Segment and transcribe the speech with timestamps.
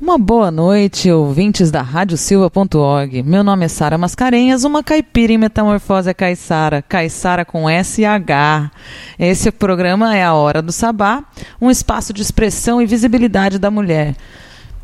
[0.00, 3.22] Uma boa noite, ouvintes da radiosilva.org.
[3.22, 8.06] Meu nome é Sara Mascarenhas, uma caipira em metamorfose é Caissara, Caissara com S e
[8.06, 8.70] H.
[9.18, 11.22] Esse programa é a Hora do Sabá,
[11.60, 14.16] um espaço de expressão e visibilidade da mulher.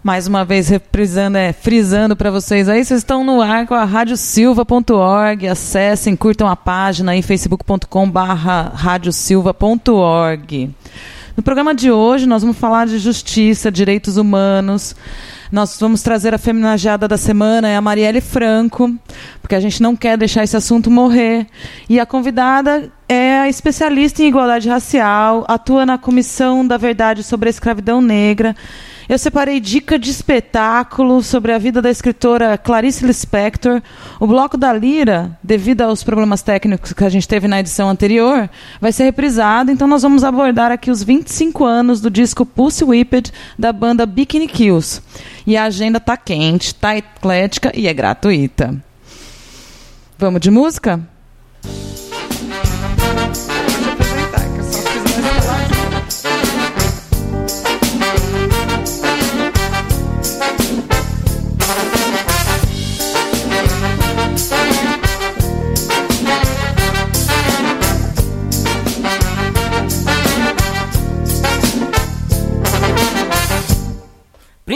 [0.02, 3.86] Mais uma vez, reprisando, é, frisando para vocês aí, vocês estão no ar com a
[3.86, 5.48] radiosilva.org.
[5.48, 10.74] Acessem, curtam a página aí, facebook.com barra radiosilva.org.
[11.36, 14.96] No programa de hoje, nós vamos falar de justiça, direitos humanos.
[15.52, 18.96] Nós vamos trazer a feminajada da semana, é a Marielle Franco,
[19.42, 21.46] porque a gente não quer deixar esse assunto morrer.
[21.90, 27.50] E a convidada é a especialista em igualdade racial, atua na Comissão da Verdade sobre
[27.50, 28.56] a Escravidão Negra
[29.08, 33.80] eu separei dica de espetáculo sobre a vida da escritora Clarice Lispector.
[34.18, 38.50] O Bloco da Lira, devido aos problemas técnicos que a gente teve na edição anterior,
[38.80, 39.70] vai ser reprisado.
[39.70, 44.48] Então nós vamos abordar aqui os 25 anos do disco Pussy Whipped da banda Bikini
[44.48, 45.00] Kills.
[45.46, 48.74] E a agenda tá quente, tá eclética e é gratuita.
[50.18, 51.15] Vamos de música?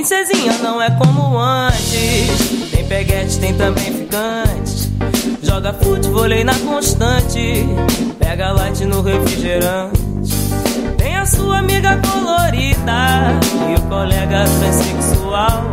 [0.01, 2.71] Princesinha não é como antes.
[2.71, 4.91] Tem peguete, tem também ficante.
[5.43, 7.67] Joga futebol na constante.
[8.19, 10.01] Pega light no refrigerante.
[10.97, 13.39] Tem a sua amiga colorida
[13.71, 15.65] e o colega transexual.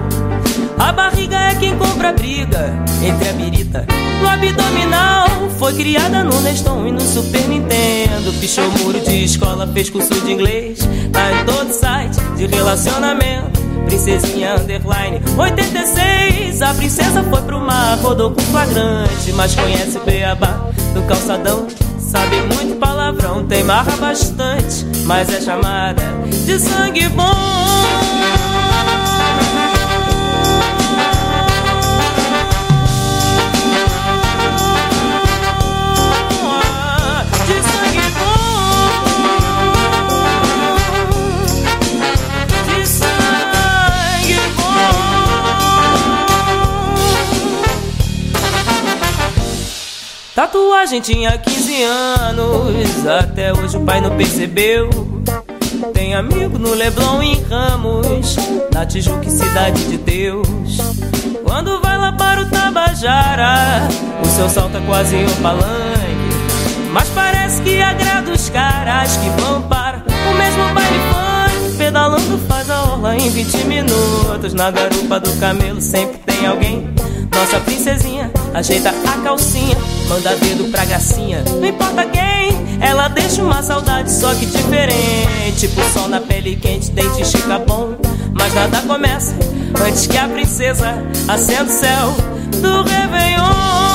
[0.77, 3.85] A barriga é quem compra briga entre a birita
[4.21, 5.27] no abdominal.
[5.57, 8.33] Foi criada no Neston e no Super Nintendo.
[8.41, 10.79] Pichou muro de escola, fez curso de inglês.
[11.13, 13.56] Tá em todo site de relacionamento.
[13.87, 15.21] Princesinha underline.
[15.37, 21.67] 86 A princesa foi pro mar, rodou com flagrante Mas conhece o beabá do calçadão
[21.97, 26.03] Sabe muito palavrão, tem marra bastante Mas é chamada
[26.45, 28.06] de sangue bom
[50.37, 54.87] Tatuagem tinha 15 anos, até hoje o pai não percebeu.
[55.95, 58.35] Tem amigo no Leblon em Ramos,
[58.71, 60.47] na Tijuca Cidade de Deus.
[61.43, 63.87] Quando vai lá para o Tabajara,
[64.23, 65.73] o seu salto é quase um palanque.
[66.91, 71.77] Mas parece que agrada os caras que vão para o mesmo baile funk.
[71.79, 74.53] Pedalando faz a orla em 20 minutos.
[74.53, 76.96] Na garupa do camelo sempre tem alguém
[77.37, 79.77] nossa princesinha ajeita a calcinha,
[80.09, 81.43] manda dedo pra gracinha.
[81.43, 85.67] Não importa quem, ela deixa uma saudade só que diferente.
[85.67, 87.95] Tipo sol na pele quente, dente chica bom.
[88.33, 89.35] Mas nada começa
[89.85, 92.15] antes que a princesa acenda o céu
[92.59, 93.86] do Réveillon.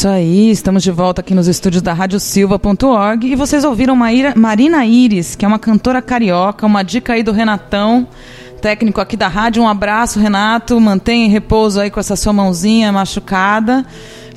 [0.00, 4.86] Isso aí, estamos de volta aqui nos estúdios da radiosilva.org e vocês ouviram Maíra, Marina
[4.86, 8.08] Iris, que é uma cantora carioca, uma dica aí do Renatão,
[8.62, 9.62] técnico aqui da rádio.
[9.62, 13.84] Um abraço, Renato, mantenha em repouso aí com essa sua mãozinha machucada.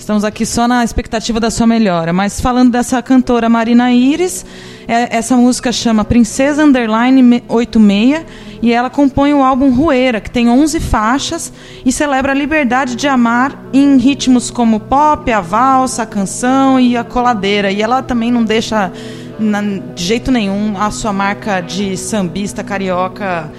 [0.04, 2.12] Estamos aqui só na expectativa da sua melhora.
[2.12, 4.46] Mas falando dessa cantora Marina Iris,
[4.86, 8.26] é, essa música chama Princesa Underline 86
[8.62, 11.54] e ela compõe o álbum Rueira, que tem 11 faixas
[11.86, 16.98] e celebra a liberdade de amar em ritmos como pop, a valsa, a canção e
[16.98, 17.72] a coladeira.
[17.72, 18.92] E ela também não deixa
[19.40, 23.50] na, de jeito nenhum a sua marca de sambista carioca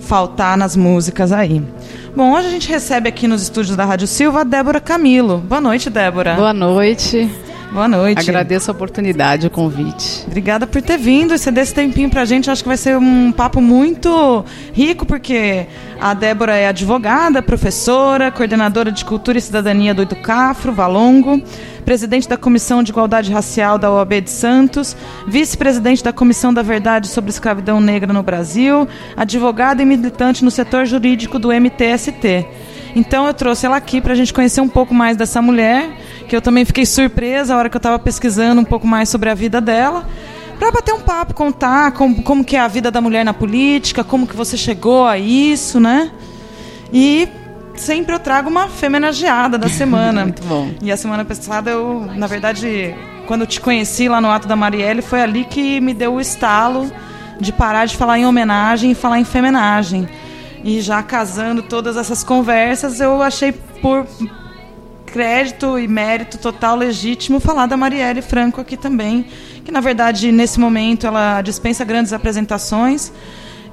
[0.00, 1.62] faltar nas músicas aí.
[2.14, 5.38] Bom, hoje a gente recebe aqui nos estúdios da Rádio Silva a Débora Camilo.
[5.38, 6.34] Boa noite, Débora.
[6.34, 7.30] Boa noite.
[7.72, 8.20] Boa noite.
[8.20, 10.24] Agradeço a oportunidade, o convite.
[10.26, 12.50] Obrigada por ter vindo e ceder esse tempinho pra gente.
[12.50, 15.66] Acho que vai ser um papo muito rico, porque
[15.98, 21.42] a Débora é advogada, professora, coordenadora de Cultura e Cidadania do Educafro, Valongo,
[21.82, 24.94] presidente da Comissão de Igualdade Racial da OAB de Santos,
[25.26, 28.86] vice-presidente da Comissão da Verdade sobre Escravidão Negra no Brasil,
[29.16, 32.46] advogada e militante no setor jurídico do MTST.
[32.94, 35.90] Então eu trouxe ela aqui para a gente conhecer um pouco mais dessa mulher,
[36.32, 39.28] que eu também fiquei surpresa a hora que eu estava pesquisando um pouco mais sobre
[39.28, 40.08] a vida dela,
[40.58, 44.02] para bater um papo, contar como, como que é a vida da mulher na política,
[44.02, 46.10] como que você chegou a isso, né?
[46.90, 47.28] E
[47.74, 50.22] sempre eu trago uma femenageada da semana.
[50.24, 50.70] Muito bom.
[50.80, 52.94] E a semana passada eu, na verdade,
[53.26, 56.20] quando eu te conheci lá no ato da Marielle, foi ali que me deu o
[56.20, 56.90] estalo
[57.38, 60.08] de parar de falar em homenagem e falar em femenagem.
[60.64, 64.06] E já casando todas essas conversas, eu achei por
[65.12, 69.26] crédito e mérito total legítimo falar da Marielle Franco aqui também,
[69.62, 73.12] que na verdade nesse momento ela dispensa grandes apresentações.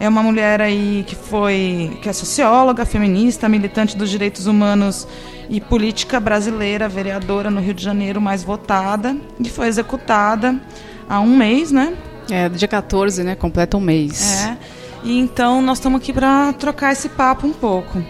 [0.02, 5.08] É uma mulher aí que foi que é socióloga, feminista, militante dos direitos humanos
[5.50, 10.60] e política brasileira, vereadora no Rio de Janeiro mais votada e foi executada
[11.08, 11.96] há um mês, né?
[12.30, 13.36] É, dia 14, né?
[13.36, 14.46] Completa um mês.
[14.46, 14.58] É.
[15.04, 18.04] E então nós estamos aqui para trocar esse papo um pouco.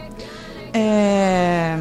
[0.74, 1.78] É...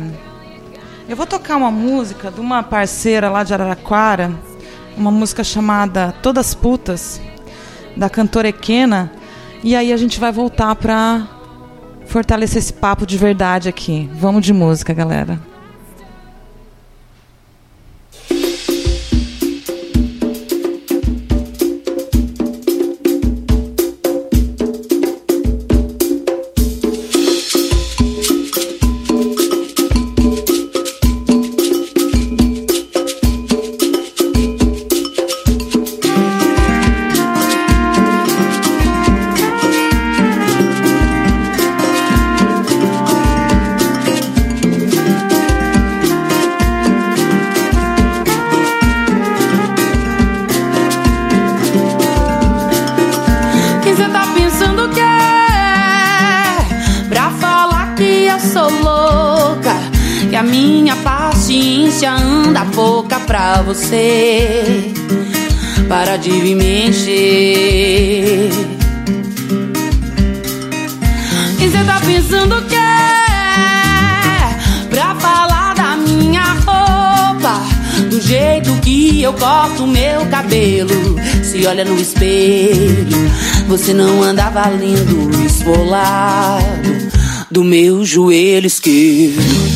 [1.08, 4.30] Eu vou tocar uma música de uma parceira lá de Araraquara,
[4.94, 7.18] uma música chamada Todas Putas,
[7.96, 9.10] da cantora Equena,
[9.64, 11.26] e aí a gente vai voltar para
[12.04, 14.10] fortalecer esse papo de verdade aqui.
[14.12, 15.47] Vamos de música, galera.
[82.00, 83.30] Espelho,
[83.68, 87.08] você não anda valendo esfolado
[87.50, 89.67] do meu joelho esquerdo.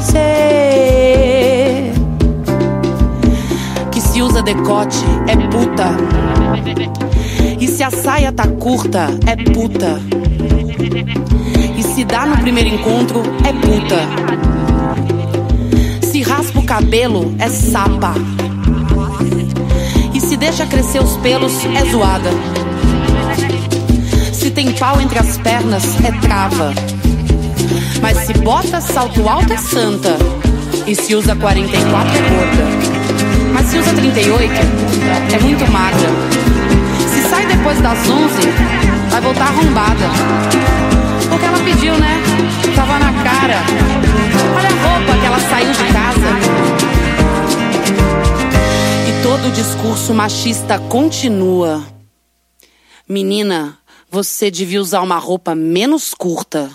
[0.00, 1.92] Dizer
[3.90, 5.96] que se usa decote é puta.
[7.58, 10.00] E se a saia tá curta, é puta.
[11.76, 14.08] E se dá no primeiro encontro, é puta.
[16.06, 18.14] Se raspa o cabelo, é sapa.
[20.14, 22.30] E se deixa crescer os pelos, é zoada.
[24.32, 26.72] Se tem pau entre as pernas, é trava.
[28.00, 30.16] Mas se bota salto alto, é santa.
[30.86, 32.64] E se usa 44, é gorda.
[33.52, 34.52] Mas se usa 38,
[35.34, 36.08] é muito magra.
[37.12, 38.34] Se sai depois das 11,
[39.10, 40.06] vai voltar arrombada.
[41.28, 42.22] Porque ela pediu, né?
[42.74, 43.62] Tava na cara.
[44.56, 46.30] Olha a roupa que ela saiu de casa.
[49.08, 51.84] E todo o discurso machista continua.
[53.08, 53.78] Menina,
[54.10, 56.70] você devia usar uma roupa menos curta.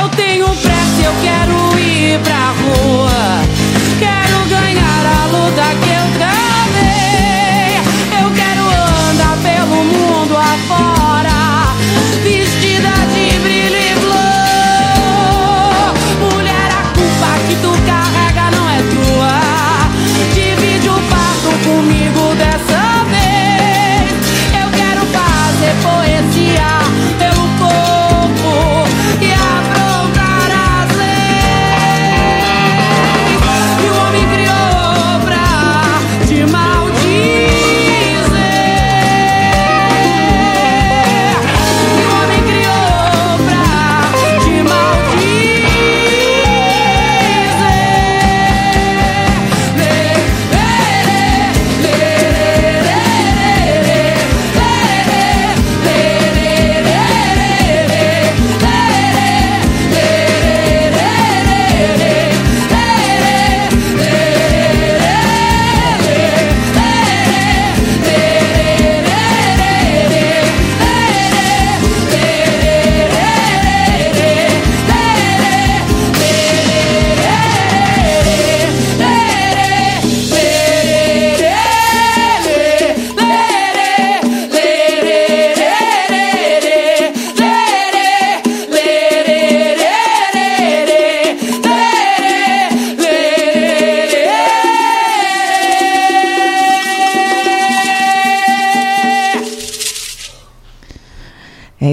[0.00, 3.42] Eu tenho pressa, eu quero ir pra rua.
[3.98, 5.89] Quero ganhar a luta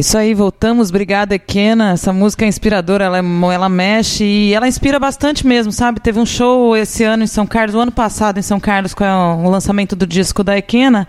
[0.08, 0.88] isso aí, voltamos.
[0.88, 1.92] Obrigada, Ekena.
[1.92, 6.00] Essa música é inspiradora, ela, é- ela mexe e ela inspira bastante mesmo, sabe?
[6.00, 9.04] Teve um show esse ano em São Carlos, o ano passado em São Carlos, com
[9.04, 11.06] o lançamento do disco da Ekena.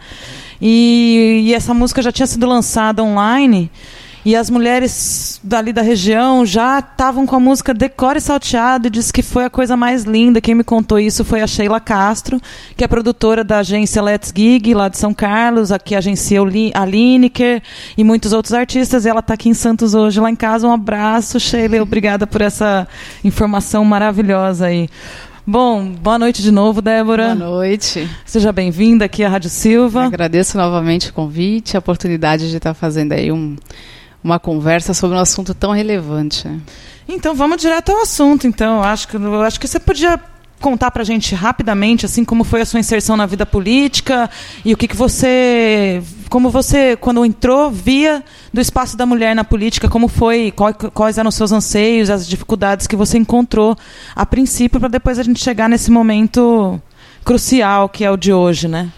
[0.61, 3.71] E, e essa música já tinha sido lançada online.
[4.25, 9.13] E as mulheres dali da região já estavam com a música Decore Salteado e disse
[9.13, 10.41] que foi a coisa mais linda.
[10.41, 12.41] Quem me contou isso foi a Sheila Castro,
[12.77, 16.41] que é produtora da agência Let's Gig, lá de São Carlos, aqui agencia
[16.75, 17.63] a Lineker
[17.97, 19.05] e muitos outros artistas.
[19.05, 20.67] E ela está aqui em Santos hoje, lá em casa.
[20.67, 21.83] Um abraço, Sheila.
[21.83, 22.87] Obrigada por essa
[23.25, 24.89] informação maravilhosa aí.
[25.51, 27.35] Bom, boa noite de novo, Débora.
[27.35, 28.07] Boa noite.
[28.27, 30.05] Seja bem-vinda aqui à Rádio Silva.
[30.05, 33.57] Agradeço novamente o convite, a oportunidade de estar fazendo aí um,
[34.23, 36.49] uma conversa sobre um assunto tão relevante.
[37.09, 38.47] Então vamos direto ao assunto.
[38.47, 40.21] Então, acho que acho que você podia
[40.61, 44.29] contar para a gente rapidamente, assim, como foi a sua inserção na vida política
[44.65, 49.45] e o que, que você, como você, quando entrou, via do espaço da mulher na
[49.45, 53.77] política, como foi, qual- quais eram os seus anseios, as dificuldades que você encontrou
[54.17, 56.83] a princípio, para depois a gente chegar nesse momento
[57.25, 58.91] crucial que é o de hoje, né?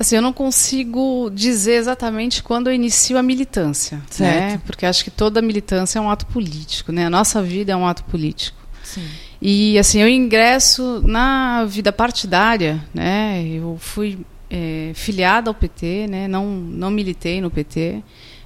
[0.00, 4.52] Assim, eu não consigo dizer exatamente quando eu inicio a militância, Certo.
[4.52, 4.62] né?
[4.64, 7.04] Porque acho que toda militância é um ato político, né?
[7.04, 8.56] A nossa vida é um ato político.
[8.82, 9.06] Sim.
[9.42, 13.44] E assim, eu ingresso na vida partidária, né?
[13.46, 14.18] Eu fui
[14.50, 16.26] eh, filiada ao PT, né?
[16.26, 18.02] Não, não militei no PT,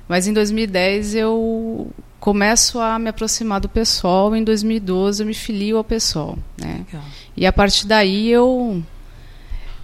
[0.08, 4.34] mas em 2010 eu começo a me aproximar do PSOL.
[4.34, 6.84] Em 2012 eu me filio ao PSOL, né?
[7.37, 8.82] E a partir daí eu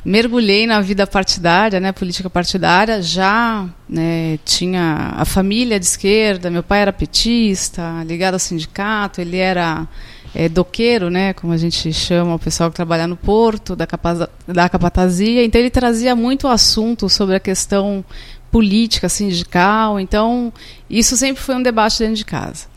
[0.05, 6.63] mergulhei na vida partidária, né, política partidária, já né, tinha a família de esquerda, meu
[6.63, 9.87] pai era petista, ligado ao sindicato, ele era
[10.35, 14.21] é, doqueiro, né, como a gente chama o pessoal que trabalha no porto, da, capaz,
[14.47, 18.05] da capatazia, então ele trazia muito assunto sobre a questão
[18.51, 20.53] política, sindical, então
[20.89, 22.70] isso sempre foi um debate dentro de casa.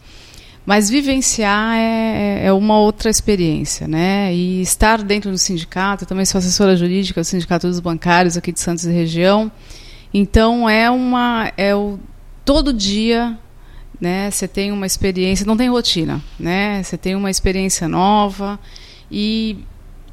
[0.65, 4.33] Mas vivenciar é, é uma outra experiência, né?
[4.33, 8.51] E estar dentro do sindicato, eu também sou assessora jurídica do Sindicato dos Bancários aqui
[8.51, 9.51] de Santos e região.
[10.13, 11.99] Então é uma é o
[12.45, 13.37] todo dia
[14.03, 14.29] né?
[14.29, 16.83] Você tem uma experiência, não tem rotina, né?
[16.83, 18.59] Você tem uma experiência nova
[19.09, 19.59] e,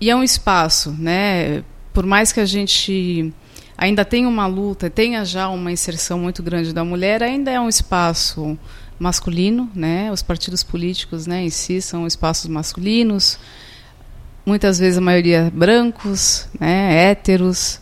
[0.01, 1.65] e é um espaço, né?
[1.93, 3.33] Por mais que a gente
[3.77, 7.69] ainda tenha uma luta, tenha já uma inserção muito grande da mulher, ainda é um
[7.69, 8.57] espaço
[9.01, 10.13] masculino, né?
[10.13, 13.39] Os partidos políticos, né, em si são espaços masculinos,
[14.45, 17.81] muitas vezes a maioria brancos, né, héteros,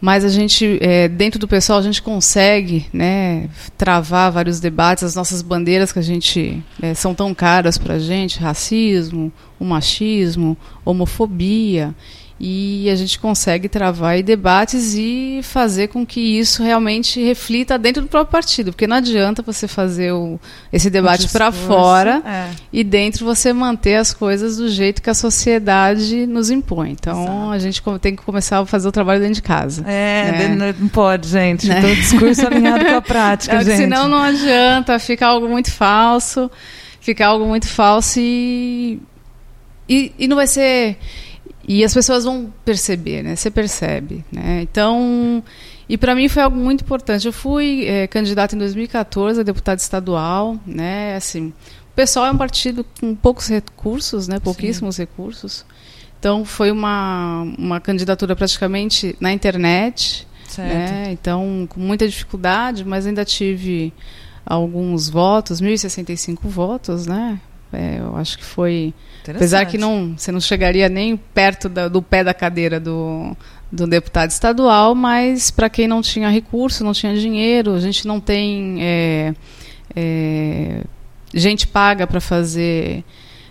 [0.00, 3.48] mas a gente é, dentro do pessoal a gente consegue né,
[3.78, 5.02] travar vários debates.
[5.02, 9.64] As nossas bandeiras que a gente é, são tão caras para a gente racismo o
[9.64, 11.94] machismo homofobia
[12.38, 18.08] e a gente consegue travar debates e fazer com que isso realmente reflita dentro do
[18.08, 20.38] próprio partido, porque não adianta você fazer o,
[20.72, 22.50] esse debate para fora é.
[22.72, 26.90] e dentro você manter as coisas do jeito que a sociedade nos impõe.
[26.90, 27.50] Então Exato.
[27.50, 29.84] a gente tem que começar a fazer o trabalho dentro de casa.
[29.86, 30.74] É, né?
[30.76, 31.68] não pode, gente.
[31.68, 31.78] Né?
[31.78, 33.76] Então, o discurso alinhado com a prática, é, gente.
[33.76, 36.50] Senão não adianta, fica algo muito falso,
[37.00, 39.00] fica algo muito falso e,
[39.88, 40.98] e, e não vai ser
[41.66, 43.36] e as pessoas vão perceber, né?
[43.36, 44.60] Você percebe, né?
[44.62, 45.42] Então,
[45.88, 47.26] e para mim foi algo muito importante.
[47.26, 51.16] Eu fui é, candidata em 2014 a deputada estadual, né?
[51.16, 54.38] Assim, o pessoal é um partido com poucos recursos, né?
[54.38, 55.02] Pouquíssimos Sim.
[55.02, 55.64] recursos.
[56.18, 60.26] Então foi uma uma candidatura praticamente na internet,
[60.58, 61.12] né?
[61.12, 63.92] Então com muita dificuldade, mas ainda tive
[64.44, 67.40] alguns votos, 1.065 votos, né?
[67.74, 68.94] É, eu acho que foi.
[69.28, 73.34] Apesar que não, você não chegaria nem perto da, do pé da cadeira do,
[73.72, 78.20] do deputado estadual, mas para quem não tinha recurso, não tinha dinheiro, a gente não
[78.20, 79.34] tem é,
[79.96, 80.82] é,
[81.32, 83.04] gente paga para fazer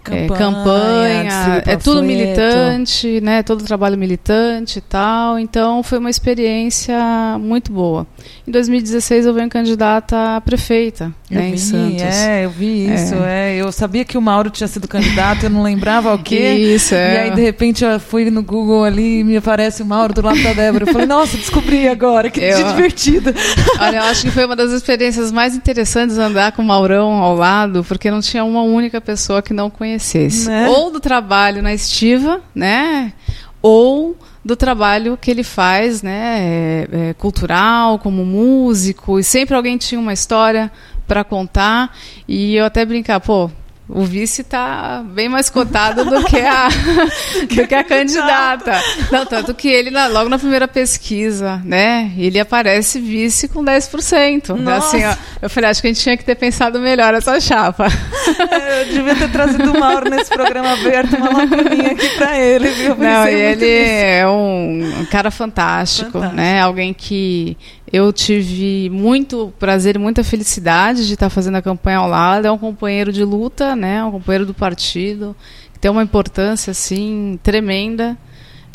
[0.03, 3.41] campanha, é, campanha é tudo militante, né?
[3.41, 5.39] Todo trabalho militante e tal.
[5.39, 6.97] Então foi uma experiência
[7.39, 8.05] muito boa.
[8.47, 12.01] Em 2016 eu venho candidata a prefeita, né, vi, em Santos.
[12.01, 13.15] É, eu vi isso.
[13.15, 13.53] É.
[13.53, 13.55] é.
[13.55, 16.53] Eu sabia que o Mauro tinha sido candidato, eu não lembrava o quê.
[16.53, 17.13] Isso, é.
[17.13, 20.21] E aí de repente eu fui no Google ali e me aparece o Mauro do
[20.21, 20.85] lado da Débora.
[20.85, 23.33] Eu falei, nossa, descobri agora, que eu, divertido.
[23.79, 27.35] Olha, eu acho que foi uma das experiências mais interessantes andar com o Maurão ao
[27.35, 30.47] lado, porque não tinha uma única pessoa que não conhecesse.
[30.47, 30.69] Né?
[30.69, 33.13] Ou do trabalho na estiva, né?
[33.61, 36.39] Ou do trabalho que ele faz, né?
[36.39, 39.19] É, é, cultural, como músico.
[39.19, 40.71] E sempre alguém tinha uma história
[41.07, 41.95] para contar.
[42.27, 43.49] E eu até brincar, pô,
[43.87, 46.67] o vice está bem mais cotado do que a,
[47.53, 48.81] do que a candidata.
[49.11, 54.33] Não, tanto que ele, logo na primeira pesquisa, né, ele aparece vice com 10%.
[54.33, 57.39] Então, assim, ó, eu falei, acho que a gente tinha que ter pensado melhor essa
[57.39, 57.87] chapa.
[58.49, 62.69] É, eu devia ter trazido o Mauro nesse programa aberto, uma lacuninha aqui para ele,
[62.69, 62.95] viu?
[62.95, 67.57] Não, ele é um cara fantástico, fantástico, né, alguém que
[67.93, 72.47] eu tive muito prazer e muita felicidade de estar fazendo a campanha ao lado.
[72.47, 74.03] É um companheiro de luta, né?
[74.03, 75.35] Um companheiro do partido
[75.71, 78.17] que tem uma importância assim tremenda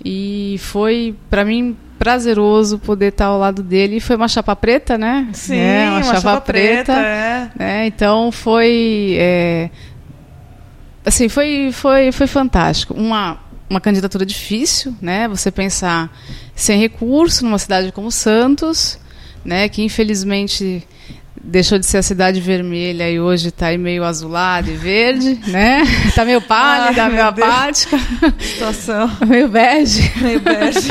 [0.04, 3.96] e foi para mim prazeroso poder estar ao lado dele.
[3.96, 5.28] E foi uma chapa preta, né?
[5.33, 6.92] Sim, é, uma, uma chapa, chapa, preta.
[6.92, 7.50] preta é.
[7.59, 7.87] Né?
[7.88, 9.70] Então foi é,
[11.04, 12.94] assim foi foi foi fantástico.
[12.94, 15.26] Uma uma candidatura difícil, né?
[15.26, 16.09] Você pensar
[16.54, 18.96] sem recurso numa cidade como Santos,
[19.44, 20.87] né, que infelizmente
[21.42, 25.83] deixou de ser a cidade vermelha e hoje está meio azulada e verde, né?
[26.07, 27.98] Está meio pálida, meio apática.
[28.38, 29.11] Situação.
[29.27, 30.12] meio bege.
[30.20, 30.88] Meio bege.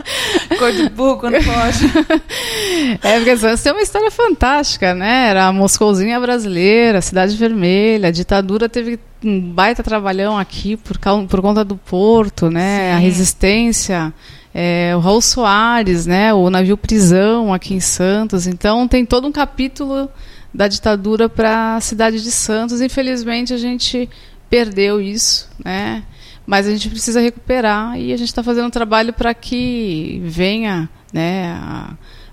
[0.58, 2.98] Cor de burro quando pode.
[3.02, 5.28] É, porque Santos tem uma história fantástica, né?
[5.28, 11.42] Era a Moscouzinha brasileira, cidade vermelha, a ditadura teve um baita trabalhão aqui por, por
[11.42, 12.90] conta do porto, né?
[12.90, 12.96] Sim.
[12.96, 14.14] A resistência
[14.54, 18.46] é, o Raul Soares, né, o navio prisão aqui em Santos.
[18.46, 20.08] Então tem todo um capítulo
[20.52, 22.80] da ditadura para a cidade de Santos.
[22.80, 24.08] Infelizmente a gente
[24.48, 26.02] perdeu isso, né?
[26.44, 30.90] Mas a gente precisa recuperar e a gente está fazendo um trabalho para que venha,
[31.12, 31.56] né,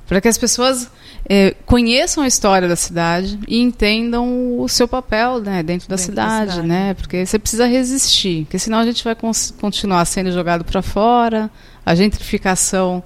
[0.08, 0.89] para que as pessoas
[1.30, 5.97] é, conheçam a história da cidade e entendam o seu papel né, dentro, da, dentro
[5.97, 6.93] cidade, da cidade, né?
[6.95, 9.15] Porque você precisa resistir, porque senão a gente vai
[9.60, 11.51] continuar sendo jogado para fora,
[11.88, 13.02] a gentrificação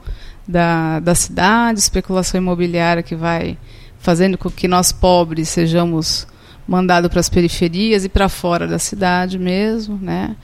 [0.48, 3.56] da, da cidade, especulação imobiliária que vai
[4.00, 6.28] fazendo com que nós pobres sejamos
[6.68, 10.36] mandados para as periferias e para fora da cidade mesmo, né?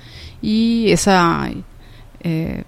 [0.42, 1.50] E essa
[2.24, 2.64] é,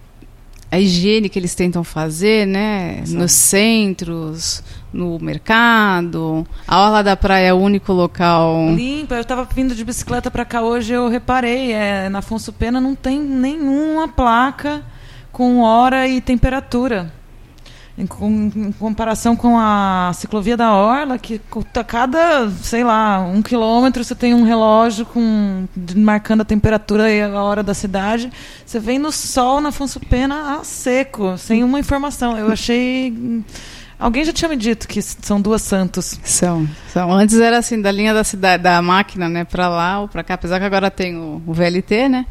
[0.71, 3.01] a higiene que eles tentam fazer, né?
[3.03, 3.21] Exato.
[3.21, 6.47] Nos centros, no mercado.
[6.67, 8.71] A Orla da Praia é o único local.
[8.73, 9.13] Limpa.
[9.13, 11.73] Eu estava vindo de bicicleta para cá hoje, eu reparei.
[11.73, 14.83] É, na Afonso Pena não tem nenhuma placa
[15.31, 17.11] com hora e temperatura.
[17.97, 21.41] Em, com, em, comparação com a ciclovia da Orla, que
[21.75, 27.21] a cada, sei lá, um quilômetro você tem um relógio com marcando a temperatura e
[27.21, 28.31] a hora da cidade.
[28.65, 32.37] Você vem no sol na Afonso Pena a seco, sem uma informação.
[32.37, 33.43] Eu achei.
[33.99, 36.17] Alguém já tinha me dito que são duas Santos.
[36.23, 37.11] São, são.
[37.11, 40.35] Antes era assim, da linha da cidade, da máquina, né, para lá ou para cá,
[40.35, 42.25] apesar que agora tem o, o VLT, né?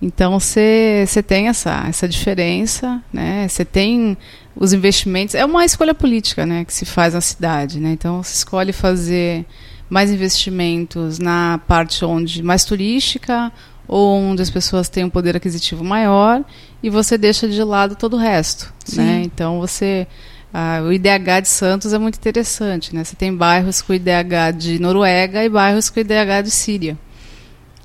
[0.00, 3.48] Então você tem essa, essa diferença, né?
[3.48, 4.16] Você tem
[4.54, 5.34] os investimentos.
[5.34, 7.90] É uma escolha política, né, que se faz na cidade, né?
[7.92, 9.44] Então se escolhe fazer
[9.88, 13.52] mais investimentos na parte onde mais turística
[13.86, 16.44] ou onde as pessoas têm um poder aquisitivo maior
[16.82, 19.00] e você deixa de lado todo o resto, Sim.
[19.00, 19.22] né?
[19.24, 20.06] Então você
[20.52, 23.04] ah, o IDH de Santos é muito interessante, né?
[23.04, 26.98] Você tem bairros com IDH de Noruega e bairros com IDH de Síria.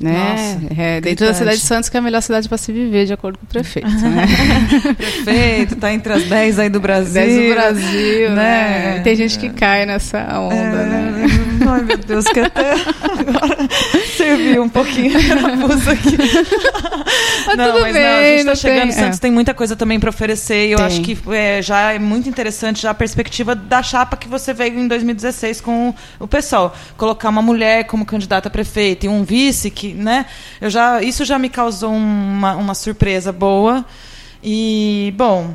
[0.02, 0.60] Né?
[0.62, 3.06] Nossa, é, dentro da cidade de Santos, que é a melhor cidade para se viver,
[3.06, 3.88] de acordo com o prefeito.
[3.88, 4.26] Né?
[4.98, 7.14] prefeito, está entre as 10 aí do Brasil.
[7.14, 8.36] 10 do Brasil, né?
[8.36, 9.02] né?
[9.04, 11.51] Tem gente que cai nessa onda, é, né?
[11.68, 13.58] Ai, meu Deus, que até agora
[14.18, 16.18] serviu um pouquinho a aqui.
[17.46, 19.22] Mas não, mas bem, não, a gente está chegando, tem, Santos é.
[19.22, 20.86] tem muita coisa também para oferecer e eu tem.
[20.86, 24.80] acho que é, já é muito interessante já a perspectiva da chapa que você veio
[24.80, 26.76] em 2016 com o pessoal.
[26.98, 30.26] Colocar uma mulher como candidata a prefeita e um vice que né?
[30.60, 33.86] Eu já, isso já me causou uma, uma surpresa boa.
[34.44, 35.54] E, bom,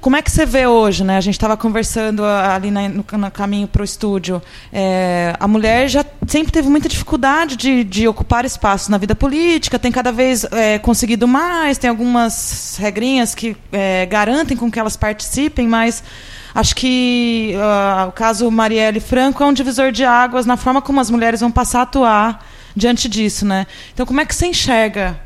[0.00, 1.16] como é que você vê hoje, né?
[1.18, 4.40] A gente estava conversando ali na, no, no, caminho para o estúdio.
[4.72, 9.78] É, a mulher já sempre teve muita dificuldade de, de ocupar espaço na vida política,
[9.78, 14.96] tem cada vez é, conseguido mais, tem algumas regrinhas que é, garantem com que elas
[14.96, 16.02] participem, mas
[16.54, 21.00] acho que uh, o caso Marielle Franco é um divisor de águas na forma como
[21.00, 23.66] as mulheres vão passar a atuar diante disso, né?
[23.92, 25.20] Então, como é que você enxerga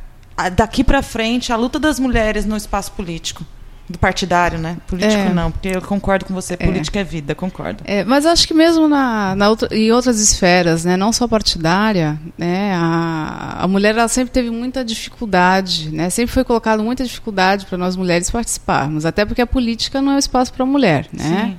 [0.57, 3.45] daqui para frente a luta das mulheres no espaço político?
[3.87, 4.79] Do partidário, né?
[4.87, 5.29] Político é.
[5.29, 7.85] não, porque eu concordo com você, política é, é vida, concordo.
[7.85, 12.19] É, mas acho que mesmo na, na outra, em outras esferas, né, não só partidária,
[12.39, 17.67] né, a, a mulher ela sempre teve muita dificuldade, né, sempre foi colocado muita dificuldade
[17.67, 21.07] para nós mulheres participarmos, até porque a política não é um espaço para a mulher,
[21.13, 21.51] né?
[21.51, 21.59] Sim.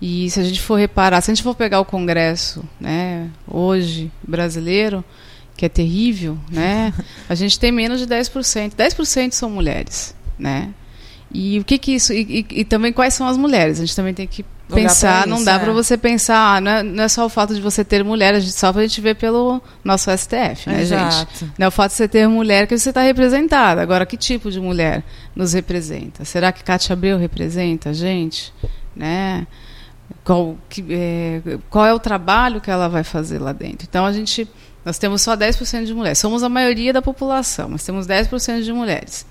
[0.00, 4.10] E se a gente for reparar, se a gente for pegar o Congresso, né, hoje
[4.20, 5.04] brasileiro,
[5.56, 6.92] que é terrível, né,
[7.30, 8.72] a gente tem menos de 10%.
[8.74, 10.74] 10% são mulheres, né?
[11.34, 13.78] E o que que isso e, e, e, também quais são as mulheres?
[13.78, 15.74] A gente também tem que pensar, não dá para é.
[15.74, 18.40] você pensar, ah, não, é, não é só o fato de você ter mulher, a
[18.40, 21.28] gente, só para a gente ver pelo nosso STF, né, Exato.
[21.38, 21.52] gente?
[21.58, 23.82] Não é o fato de você ter mulher que você está representada.
[23.82, 26.24] Agora, que tipo de mulher nos representa?
[26.24, 28.52] Será que Cátia Abreu representa a gente?
[28.94, 29.46] Né?
[30.24, 33.86] qual, que, é, qual é o trabalho que ela vai fazer lá dentro.
[33.88, 34.48] Então, a gente,
[34.84, 36.18] nós temos só 10% de mulheres.
[36.18, 39.26] Somos a maioria da população, mas temos 10% de mulheres.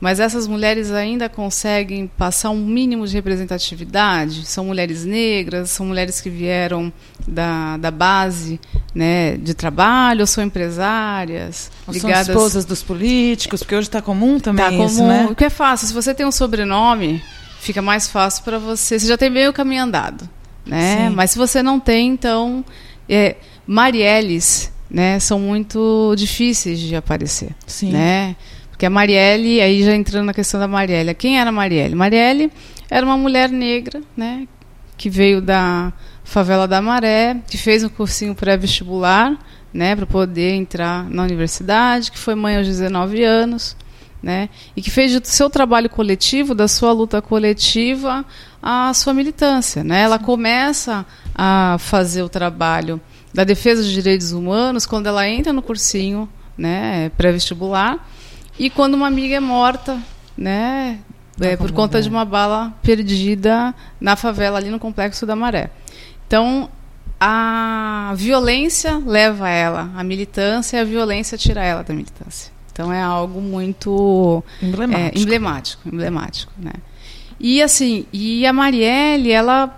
[0.00, 4.46] Mas essas mulheres ainda conseguem passar um mínimo de representatividade?
[4.46, 6.92] São mulheres negras, são mulheres que vieram
[7.26, 8.60] da, da base
[8.94, 11.70] né, de trabalho, são empresárias.
[11.86, 12.26] Ou ligadas...
[12.26, 15.08] São esposas dos políticos, porque hoje está comum também tá isso, comum.
[15.08, 15.26] né?
[15.30, 17.22] O que é fácil, se você tem um sobrenome,
[17.60, 18.98] fica mais fácil para você.
[18.98, 20.28] Você já tem meio caminho andado,
[20.64, 21.08] né?
[21.08, 21.14] Sim.
[21.14, 22.64] Mas se você não tem, então
[23.08, 27.90] é, Marielles, né, são muito difíceis de aparecer, Sim.
[27.92, 28.36] né?
[28.78, 31.96] Porque a Marielle, aí já entrando na questão da Marielle, quem era a Marielle?
[31.96, 32.52] Marielle
[32.88, 34.46] era uma mulher negra, né,
[34.96, 39.36] que veio da favela da Maré, que fez um cursinho pré-vestibular,
[39.74, 43.76] né, para poder entrar na universidade, que foi mãe aos 19 anos,
[44.22, 44.48] né?
[44.76, 48.24] E que fez do seu trabalho coletivo, da sua luta coletiva,
[48.62, 50.02] a sua militância, né?
[50.02, 53.00] Ela começa a fazer o trabalho
[53.34, 58.06] da defesa dos direitos humanos quando ela entra no cursinho, né, pré-vestibular,
[58.58, 59.98] e quando uma amiga é morta,
[60.36, 60.98] né,
[61.40, 65.70] é, por conta de uma bala perdida na favela ali no complexo da Maré.
[66.26, 66.68] Então,
[67.20, 72.52] a violência leva ela à militância e a violência tira ela da militância.
[72.72, 76.72] Então é algo muito emblemático, é, emblemático, emblemático, né?
[77.40, 79.76] E assim, e a Marielle, ela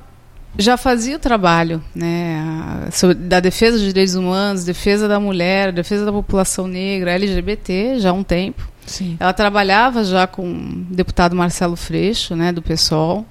[0.59, 6.13] já fazia o trabalho, né, da defesa dos direitos humanos, defesa da mulher, defesa da
[6.13, 8.69] população negra, LGBT, já há um tempo.
[8.87, 9.17] Sim.
[9.21, 13.25] Ela trabalhava já com o deputado Marcelo Freixo, né, do PSOL,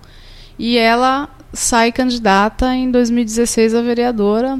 [0.57, 4.59] e ela sai candidata em 2016 a vereadora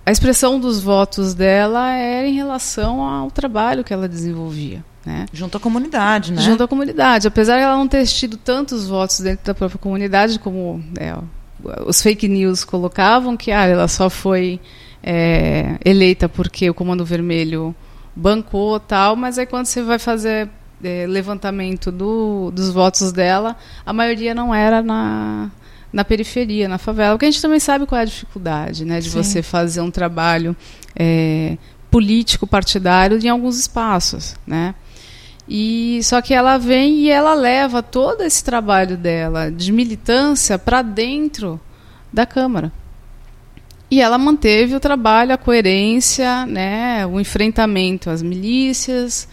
[0.05, 4.83] a expressão dos votos dela era em relação ao trabalho que ela desenvolvia.
[5.05, 5.27] Né?
[5.31, 6.41] Junto à comunidade, né?
[6.41, 7.27] Junto à comunidade.
[7.27, 11.13] Apesar de ela não ter tido tantos votos dentro da própria comunidade, como é,
[11.85, 14.59] os fake news colocavam, que ah, ela só foi
[15.03, 17.75] é, eleita porque o Comando Vermelho
[18.15, 20.49] bancou tal, mas aí quando você vai fazer
[20.83, 25.49] é, levantamento do, dos votos dela, a maioria não era na,
[25.91, 27.15] na periferia, na favela.
[27.15, 29.23] Porque a gente também sabe qual é a dificuldade né, de Sim.
[29.23, 30.55] você fazer um trabalho
[30.95, 31.57] é,
[31.89, 34.35] político partidário em alguns espaços.
[34.45, 34.73] Né?
[35.49, 40.83] E só que ela vem e ela leva todo esse trabalho dela de militância para
[40.83, 41.59] dentro
[42.13, 42.71] da Câmara.
[43.89, 49.27] E ela manteve o trabalho, a coerência, né, o enfrentamento às milícias,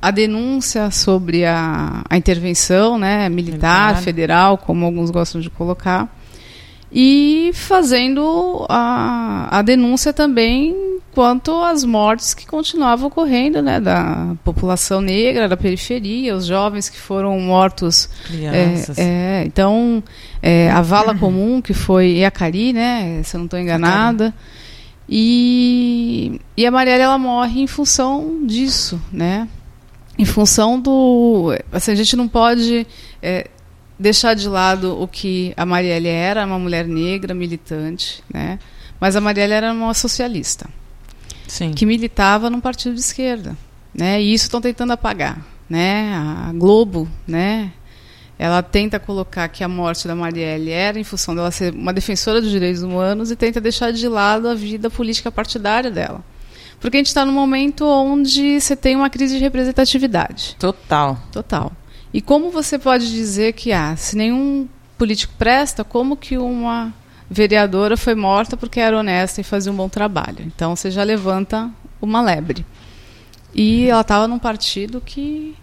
[0.00, 6.14] a denúncia sobre a, a intervenção né, militar, federal, como alguns gostam de colocar
[6.92, 15.00] e fazendo a, a denúncia também quanto às mortes que continuavam ocorrendo né, da população
[15.00, 18.08] negra, da periferia, os jovens que foram mortos.
[18.24, 18.98] Crianças.
[18.98, 20.02] É, é, então,
[20.42, 24.34] é, a vala comum, que foi Iacari, né, se eu não estou enganada.
[25.08, 29.46] E, e a Marielle ela morre em função disso, né?
[30.18, 31.54] Em função do.
[31.70, 32.86] Assim, a gente não pode.
[33.20, 33.48] É,
[33.98, 38.58] deixar de lado o que a Marielle era, uma mulher negra, militante, né?
[38.98, 40.68] Mas a Marielle era uma socialista.
[41.46, 41.72] Sim.
[41.72, 43.56] Que militava num partido de esquerda,
[43.94, 44.20] né?
[44.20, 46.14] E isso estão tentando apagar, né?
[46.14, 47.72] A Globo, né?
[48.38, 52.40] Ela tenta colocar que a morte da Marielle era em função dela ser uma defensora
[52.40, 56.24] dos direitos humanos e tenta deixar de lado a vida política partidária dela.
[56.80, 60.56] Porque a gente está num momento onde você tem uma crise de representatividade.
[60.58, 61.16] Total.
[61.30, 61.70] Total.
[62.12, 66.92] E como você pode dizer que, ah, se nenhum político presta, como que uma
[67.32, 70.40] vereadora foi morta porque era honesta e fazia um bom trabalho?
[70.40, 72.64] Então você já levanta uma lebre.
[73.54, 75.56] E ela estava num partido que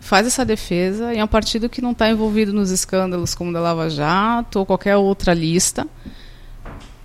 [0.00, 3.60] faz essa defesa e é um partido que não está envolvido nos escândalos como da
[3.60, 5.86] Lava Jato ou qualquer outra lista.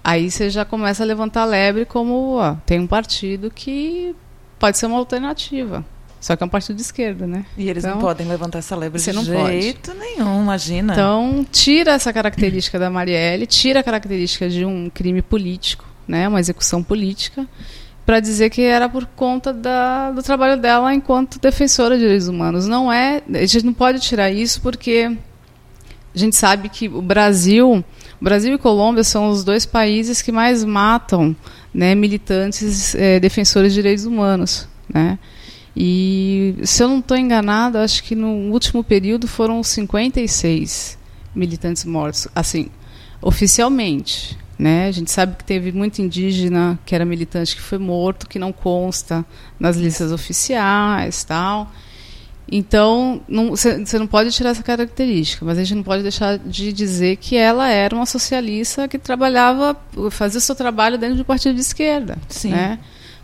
[0.04, 4.16] Aí você já começa a levantar a lebre como ó, tem um partido que
[4.58, 5.86] pode ser uma alternativa.
[6.20, 7.46] Só que é um partido de esquerda, né?
[7.58, 10.00] E eles então, não podem levantar essa lebre de não jeito pode.
[10.00, 10.94] nenhum, imagina.
[10.94, 16.28] Então, tira essa característica da Marielle, tira a característica de um crime político, né?
[16.28, 17.48] Uma execução política,
[18.06, 22.68] para dizer que era por conta da, do trabalho dela enquanto defensora de direitos humanos.
[22.68, 23.22] Não é.
[23.34, 25.16] A gente não pode tirar isso porque
[26.16, 27.84] a gente sabe que o Brasil,
[28.20, 31.36] Brasil e Colômbia são os dois países que mais matam
[31.72, 35.20] né, militantes é, defensores de direitos humanos, né?
[35.80, 40.98] E, se eu não estou enganado, acho que no último período foram 56
[41.36, 42.70] militantes mortos, assim,
[43.22, 44.36] oficialmente.
[44.58, 44.88] Né?
[44.88, 48.52] A gente sabe que teve muito indígena que era militante que foi morto, que não
[48.52, 49.24] consta
[49.60, 51.72] nas listas oficiais tal.
[52.52, 57.18] Então, você não pode tirar essa característica, mas a gente não pode deixar de dizer
[57.18, 59.78] que ela era uma socialista que trabalhava,
[60.10, 62.18] fazia o seu trabalho dentro do partido de esquerda.
[62.28, 62.50] Sim.
[62.50, 62.80] Né?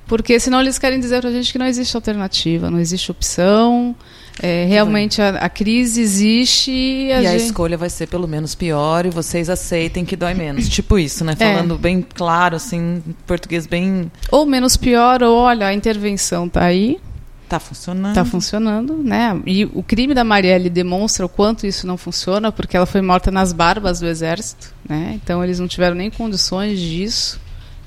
[0.08, 3.96] Porque senão eles querem dizer para a gente que não existe alternativa, não existe opção.
[4.42, 7.34] É, realmente a, a, crise existe e a, e gente...
[7.34, 10.68] a escolha vai ser pelo menos pior e vocês aceitem que dói menos.
[10.70, 11.34] tipo isso, né?
[11.34, 11.54] É.
[11.54, 11.78] Falando é.
[11.78, 14.12] bem claro, assim, português bem.
[14.32, 17.00] Ou menos pior, ou olha, a intervenção está aí.
[17.44, 18.10] Está funcionando.
[18.10, 19.40] Está funcionando, né?
[19.46, 23.30] E o crime da Marielle demonstra o quanto isso não funciona, porque ela foi morta
[23.30, 25.20] nas barbas do exército, né?
[25.22, 27.40] Então eles não tiveram nem condições disso,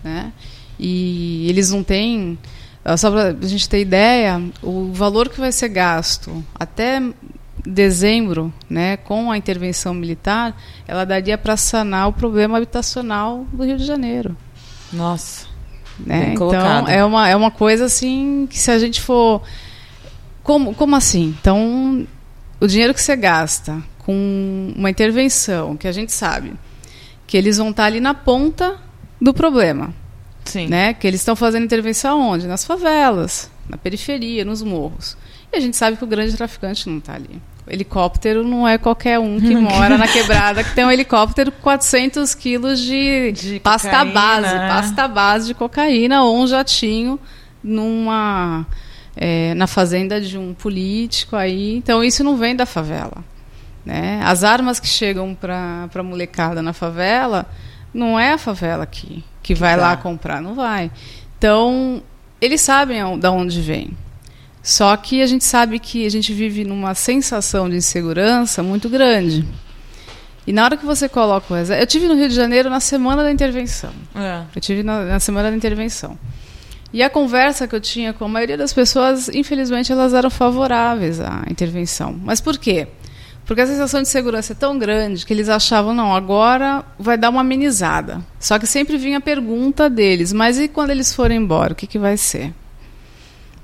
[0.05, 0.33] né?
[0.79, 2.39] E eles não têm.
[2.97, 7.03] Só para a gente ter ideia, o valor que vai ser gasto até
[7.67, 13.77] dezembro, né, com a intervenção militar, ela daria para sanar o problema habitacional do Rio
[13.77, 14.37] de Janeiro.
[14.93, 15.47] Nossa.
[15.99, 16.33] Né?
[16.35, 19.43] Então é uma, é uma coisa assim que se a gente for.
[20.43, 21.35] Como, como assim?
[21.41, 22.07] Então,
[22.61, 26.53] o dinheiro que você gasta com uma intervenção que a gente sabe
[27.27, 28.77] que eles vão estar ali na ponta
[29.21, 29.93] do problema.
[30.47, 30.69] Sim.
[30.69, 30.95] Né?
[30.95, 32.47] Que eles estão fazendo intervenção onde?
[32.47, 35.17] Nas favelas, na periferia, nos morros.
[35.53, 37.41] E a gente sabe que o grande traficante não está ali.
[37.67, 41.61] O helicóptero não é qualquer um que mora na quebrada que tem um helicóptero com
[41.63, 44.13] 400 quilos de, de pasta cocaína.
[44.13, 47.19] base, pasta base de cocaína ou um jatinho
[47.63, 48.65] numa
[49.17, 51.77] é, na fazenda de um político aí.
[51.77, 53.25] Então isso não vem da favela.
[53.85, 54.21] Né?
[54.25, 57.47] As armas que chegam para a molecada na favela
[57.97, 60.91] não é a favela que, que vai lá comprar, não vai.
[61.39, 62.03] Então,
[62.41, 63.97] eles sabem de onde vem.
[64.63, 69.47] Só que a gente sabe que a gente vive numa sensação de insegurança muito grande.
[70.47, 71.83] E na hora que você coloca o exército.
[71.83, 73.91] Eu tive no Rio de Janeiro na semana da intervenção.
[74.15, 74.43] É.
[74.55, 76.19] Eu tive na, na semana da intervenção.
[76.93, 81.21] E a conversa que eu tinha com a maioria das pessoas, infelizmente, elas eram favoráveis
[81.21, 82.19] à intervenção.
[82.23, 82.87] Mas por quê?
[83.47, 87.31] Porque a sensação de segurança é tão grande que eles achavam, não, agora vai dar
[87.31, 88.21] uma amenizada.
[88.41, 91.87] Só que sempre vinha a pergunta deles, mas e quando eles forem embora, o que,
[91.87, 92.53] que vai ser?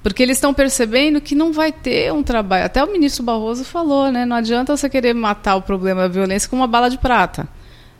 [0.01, 2.65] Porque eles estão percebendo que não vai ter um trabalho.
[2.65, 4.25] Até o ministro Barroso falou, né?
[4.25, 7.49] Não adianta você querer matar o problema da violência com uma bala de prata.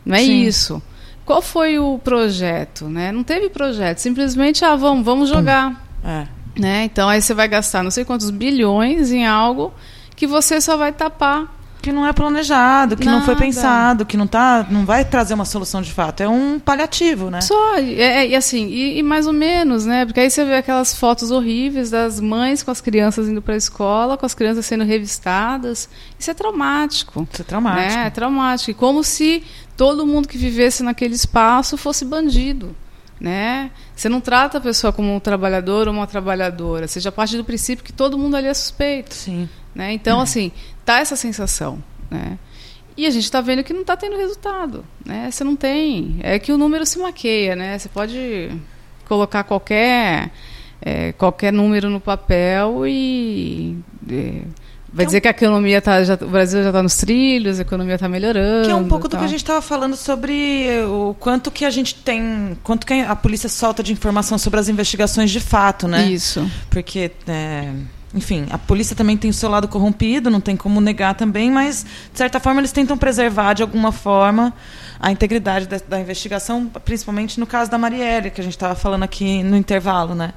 [0.05, 0.41] Não é Sim.
[0.41, 0.81] isso.
[1.25, 2.89] Qual foi o projeto?
[2.89, 3.11] Né?
[3.11, 3.99] Não teve projeto.
[3.99, 5.81] Simplesmente, ah, vamos, vamos jogar.
[6.03, 6.27] É.
[6.59, 6.83] Né?
[6.83, 9.73] Então aí você vai gastar não sei quantos bilhões em algo
[10.15, 11.62] que você só vai tapar.
[11.83, 13.45] Que não é planejado, que não foi Nada.
[13.45, 16.23] pensado, que não tá, não vai trazer uma solução de fato.
[16.23, 17.41] É um paliativo, né?
[17.41, 20.05] Só, e, é- e assim, e, e mais ou menos, né?
[20.05, 23.57] Porque aí você vê aquelas fotos horríveis das mães com as crianças indo para a
[23.57, 25.89] escola, com as crianças sendo revistadas.
[26.17, 27.27] Isso é traumático.
[27.29, 27.95] Isso é traumático.
[27.97, 28.07] Né?
[28.07, 28.71] É traumático.
[28.71, 29.43] E como se
[29.75, 32.73] todo mundo que vivesse naquele espaço fosse bandido.
[33.19, 33.71] Né?
[33.93, 36.87] Você não trata a pessoa como um trabalhador ou uma trabalhadora.
[36.87, 39.13] Você já parte do princípio que todo mundo ali é suspeito.
[39.13, 39.49] Sim.
[39.75, 39.91] Né?
[39.93, 40.51] Então, assim,
[40.85, 41.83] tá essa sensação.
[42.09, 42.37] Né?
[42.95, 44.85] E a gente está vendo que não está tendo resultado.
[45.05, 45.29] Né?
[45.31, 46.17] Você não tem.
[46.21, 47.55] É que o número se maqueia.
[47.55, 47.77] Né?
[47.79, 48.51] Você pode
[49.07, 50.31] colocar qualquer,
[50.81, 53.77] é, qualquer número no papel e.
[54.09, 54.43] é, vai
[54.93, 57.95] Então- dizer que a economia tá, já, o Brasil já está nos trilhos, a economia
[57.95, 58.65] está melhorando.
[58.67, 61.71] Que é um pouco do que a gente estava falando sobre o quanto que a
[61.71, 66.05] gente tem, quanto que a polícia solta de informação sobre as investigações de fato, né?
[66.11, 66.47] Isso.
[66.69, 67.71] Porque, é,
[68.13, 71.85] enfim, a polícia também tem o seu lado corrompido, não tem como negar também, mas,
[72.11, 74.53] de certa forma, eles tentam preservar, de alguma forma,
[74.99, 79.03] a integridade da, da investigação, principalmente no caso da Marielle, que a gente estava falando
[79.03, 80.33] aqui no intervalo, né?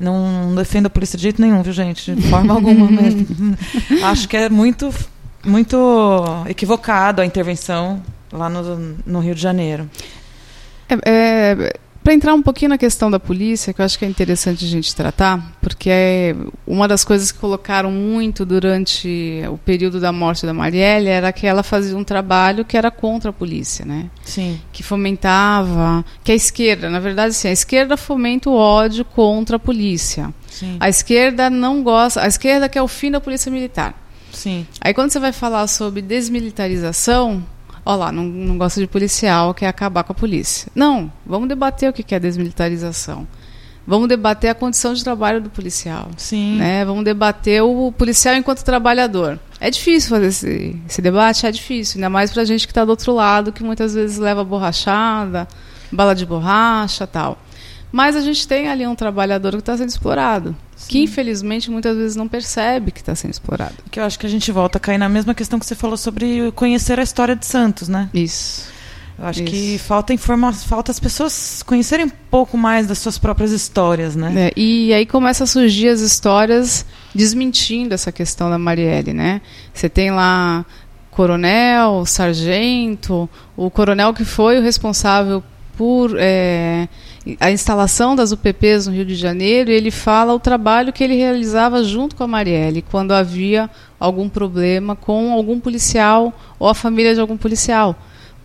[0.00, 2.12] Não, defendo a polícia de jeito nenhum, viu, gente?
[2.12, 3.56] De forma alguma mesmo.
[4.02, 4.92] Acho que é muito,
[5.44, 9.88] muito equivocado a intervenção lá no, no Rio de Janeiro.
[11.04, 14.64] É, para entrar um pouquinho na questão da polícia, que eu acho que é interessante
[14.64, 16.36] a gente tratar, porque é
[16.66, 21.46] uma das coisas que colocaram muito durante o período da morte da Marielle era que
[21.46, 24.10] ela fazia um trabalho que era contra a polícia, né?
[24.24, 24.60] Sim.
[24.72, 29.60] Que fomentava, que a esquerda, na verdade, sim, a esquerda fomenta o ódio contra a
[29.60, 30.34] polícia.
[30.50, 30.76] Sim.
[30.80, 33.94] A esquerda não gosta, a esquerda quer o fim da polícia militar.
[34.32, 34.66] Sim.
[34.80, 37.44] Aí quando você vai falar sobre desmilitarização,
[37.84, 40.70] ó lá, não, não gosta de policial, quer acabar com a polícia.
[40.74, 43.26] Não, vamos debater o que é desmilitarização.
[43.84, 46.08] Vamos debater a condição de trabalho do policial.
[46.16, 46.56] Sim.
[46.56, 46.84] Né?
[46.84, 49.40] Vamos debater o policial enquanto trabalhador.
[49.58, 52.90] É difícil fazer esse, esse debate, é difícil, ainda mais pra gente que está do
[52.90, 55.48] outro lado, que muitas vezes leva borrachada,
[55.90, 57.38] bala de borracha tal.
[57.92, 60.56] Mas a gente tem ali um trabalhador que está sendo explorado,
[60.88, 63.74] que infelizmente muitas vezes não percebe que está sendo explorado.
[63.90, 65.98] Que eu acho que a gente volta a cair na mesma questão que você falou
[65.98, 68.08] sobre conhecer a história de Santos, né?
[68.14, 68.72] Isso.
[69.18, 69.52] Eu acho Isso.
[69.52, 74.48] que falta informa falta as pessoas conhecerem um pouco mais das suas próprias histórias, né?
[74.48, 79.42] É, e aí começa a surgir as histórias desmentindo essa questão da Marielle, né?
[79.72, 80.64] Você tem lá
[81.10, 85.44] coronel, sargento, o coronel que foi o responsável
[85.76, 86.88] por é,
[87.38, 91.82] a instalação das UPPs no Rio de Janeiro, ele fala o trabalho que ele realizava
[91.84, 97.20] junto com a Marielle, quando havia algum problema com algum policial ou a família de
[97.20, 97.96] algum policial.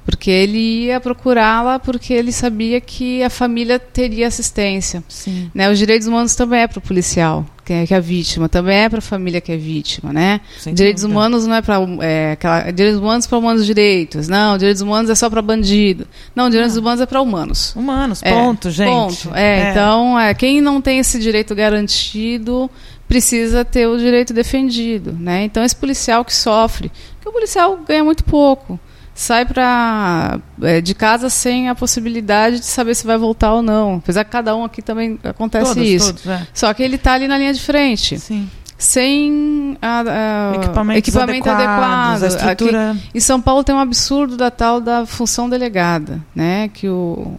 [0.09, 5.03] Porque ele ia procurá-la porque ele sabia que a família teria assistência.
[5.09, 5.51] Sim.
[5.53, 8.47] Né, os direitos humanos também é para o policial, que é, que é a vítima,
[8.47, 10.39] também é para a família que é vítima, né?
[10.59, 11.19] Sem direitos dúvida.
[11.19, 15.15] humanos não é para é, aquela- direitos humanos para humanos direitos, não, direitos humanos é
[15.15, 17.75] só para bandido, não, direitos humanos é para humanos.
[17.75, 18.89] Humanos, É, ponto, gente.
[18.89, 19.35] Ponto.
[19.35, 22.71] É, então é, quem não tem esse direito garantido
[23.09, 25.43] precisa ter o direito defendido, né?
[25.43, 26.89] Então esse policial que sofre,
[27.21, 28.79] que o policial ganha muito pouco,
[29.19, 33.95] sai pra, é, de casa sem a possibilidade de saber se vai voltar ou não.
[33.95, 36.13] Apesar que cada um aqui também acontece Todos, isso.
[36.13, 36.47] todos, é.
[36.53, 38.47] Só que ele está ali na linha de frente, Sim.
[38.77, 42.23] sem a, a- Equipamentos equipamento adequados, adequado.
[42.23, 42.91] a estrutura...
[42.91, 46.69] Aqui, em São Paulo tem um absurdo da tal da função delegada, né?
[46.71, 47.35] Que o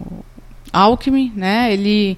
[0.73, 1.71] Alckmin, né?
[1.71, 2.17] Ele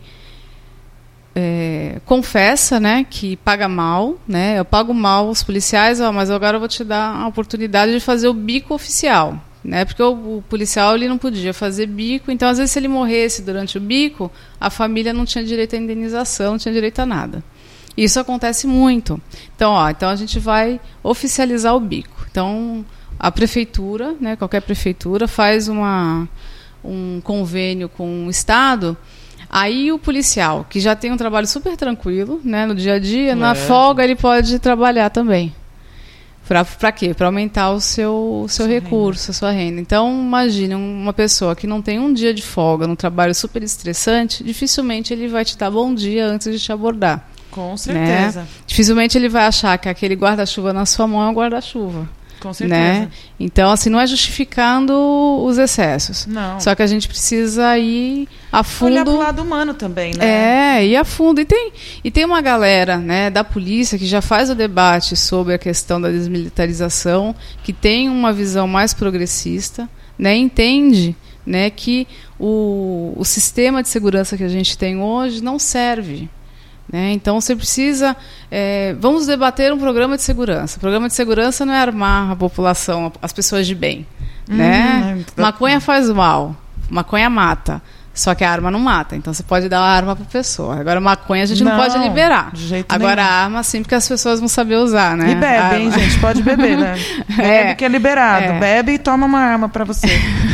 [1.36, 3.06] é, confessa, né?
[3.10, 4.58] Que paga mal, né?
[4.58, 8.00] Eu pago mal os policiais, ó, mas agora eu vou te dar a oportunidade de
[8.00, 9.86] fazer o bico oficial, né?
[9.86, 13.42] Porque o, o policial ele não podia fazer bico, então às vezes se ele morresse
[13.42, 17.44] durante o bico, a família não tinha direito à indenização, não tinha direito a nada.
[17.96, 19.22] Isso acontece muito.
[19.56, 22.26] Então, ó, então a gente vai oficializar o bico.
[22.32, 22.86] Então,
[23.20, 26.28] a prefeitura, né, qualquer prefeitura, faz uma,
[26.84, 28.98] um convênio com o Estado.
[29.50, 33.36] Aí o policial, que já tem um trabalho super tranquilo, né, no dia a dia,
[33.36, 33.56] na É.
[33.56, 35.54] folga ele pode trabalhar também.
[36.80, 37.14] Para quê?
[37.14, 39.32] Para aumentar o seu, o seu recurso, renda.
[39.32, 39.80] a sua renda.
[39.82, 44.44] Então, imagine uma pessoa que não tem um dia de folga num trabalho super estressante,
[44.44, 47.26] dificilmente ele vai te dar bom dia antes de te abordar.
[47.50, 47.78] Com né?
[47.78, 48.42] certeza.
[48.42, 48.48] Né?
[48.68, 52.08] Dificilmente ele vai achar que aquele guarda-chuva na sua mão é um guarda-chuva.
[52.42, 52.54] Com né?
[52.54, 52.82] certeza.
[52.82, 53.10] Né?
[53.40, 54.94] Então, assim, não é justificando
[55.44, 56.26] os excessos.
[56.26, 56.60] Não.
[56.60, 58.92] Só que a gente precisa ir a fundo.
[58.92, 60.80] Olhar pro lado humano também, né?
[60.80, 61.40] É, ir a fundo.
[61.40, 61.72] E tem,
[62.04, 66.02] e tem uma galera né, da polícia que já faz o debate sobre a questão
[66.02, 69.88] da desmilitarização, que tem uma visão mais progressista,
[70.18, 71.16] né, entende
[71.46, 72.08] né, que
[72.40, 76.28] o, o sistema de segurança que a gente tem hoje não serve
[76.92, 77.12] né?
[77.14, 78.16] Então você precisa.
[78.52, 80.78] É, vamos debater um programa de segurança.
[80.78, 84.06] O programa de segurança não é armar a população, as pessoas de bem.
[84.50, 85.24] Uhum, né?
[85.38, 86.56] É maconha faz mal,
[86.90, 87.82] maconha mata.
[88.14, 90.78] Só que a arma não mata, então você pode dar a arma para a pessoa.
[90.78, 92.52] Agora, maconha a gente não, não pode liberar.
[92.90, 93.28] Agora, nenhum.
[93.28, 95.32] a arma sim, porque as pessoas vão saber usar, né?
[95.32, 96.20] E bebe, hein, gente?
[96.20, 96.96] Pode beber, né?
[97.38, 98.46] Bebe é, que é liberado.
[98.48, 98.60] É.
[98.60, 100.08] Bebe e toma uma arma para você.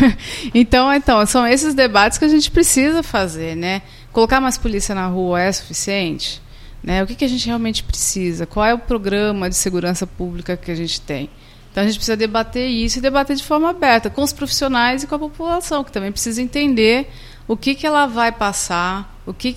[0.54, 3.82] então, então, são esses debates que a gente precisa fazer, né?
[4.18, 6.42] Colocar mais polícia na rua é suficiente?
[6.82, 7.04] Né?
[7.04, 8.48] O que, que a gente realmente precisa?
[8.48, 11.30] Qual é o programa de segurança pública que a gente tem?
[11.70, 15.08] Então a gente precisa debater isso e debater de forma aberta com os profissionais e
[15.08, 17.12] com a população, que também precisa entender
[17.48, 19.56] o que, que ela vai passar, o que,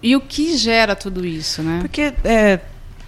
[0.00, 1.80] e o que gera tudo isso, né?
[1.80, 2.60] Porque é,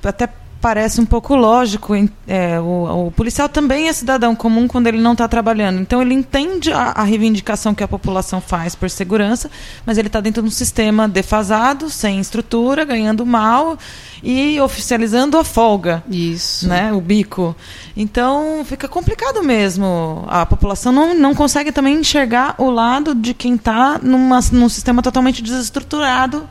[0.02, 0.28] até
[0.60, 1.94] parece um pouco lógico.
[2.26, 5.80] É, o, o, policial também é cidadão comum quando ele não está trabalhando.
[5.80, 9.50] Então ele entende a, a, reivindicação que a população faz por segurança,
[9.86, 13.78] mas ele está dentro de um sistema defasado, sem estrutura, ganhando mal
[14.22, 16.02] e oficializando a folga.
[16.10, 16.68] Isso.
[16.68, 17.54] Né, o bico.
[17.96, 20.24] Então fica complicado mesmo.
[20.28, 25.42] A população não, não consegue também enxergar o lado de quem está num sistema totalmente
[25.42, 26.48] desestruturado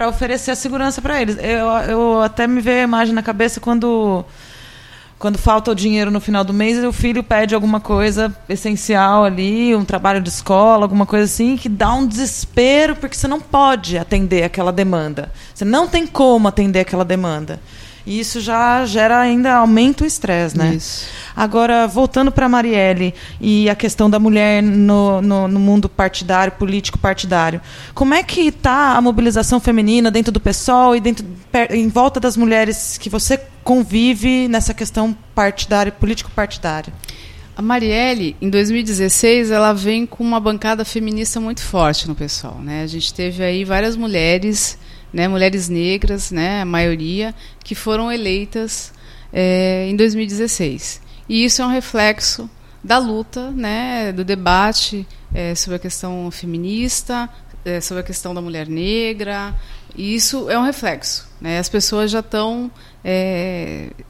[0.00, 1.36] para oferecer a segurança para eles.
[1.36, 4.24] Eu, eu até me vejo a imagem na cabeça quando
[5.18, 9.76] quando falta o dinheiro no final do mês, o filho pede alguma coisa essencial ali,
[9.76, 13.98] um trabalho de escola, alguma coisa assim, que dá um desespero porque você não pode
[13.98, 15.30] atender aquela demanda.
[15.54, 17.60] Você não tem como atender aquela demanda.
[18.06, 20.74] E isso já gera ainda aumenta o estresse, né?
[20.74, 21.06] Isso.
[21.36, 26.52] Agora, voltando para a Marielle e a questão da mulher no, no, no, mundo partidário,
[26.52, 27.60] político partidário,
[27.94, 31.24] como é que está a mobilização feminina dentro do PSOL e dentro,
[31.70, 36.92] em volta das mulheres que você convive nessa questão partidária, político-partidária?
[37.56, 42.58] A Marielle, em 2016, ela vem com uma bancada feminista muito forte no PSOL.
[42.62, 42.82] Né?
[42.82, 44.78] A gente teve aí várias mulheres
[45.12, 48.92] né, mulheres negras, né, a maioria, que foram eleitas
[49.32, 51.00] é, em 2016.
[51.28, 52.48] E isso é um reflexo
[52.82, 57.28] da luta, né, do debate é, sobre a questão feminista,
[57.64, 59.54] é, sobre a questão da mulher negra.
[59.96, 61.28] E isso é um reflexo.
[61.40, 62.70] Né, as pessoas já estão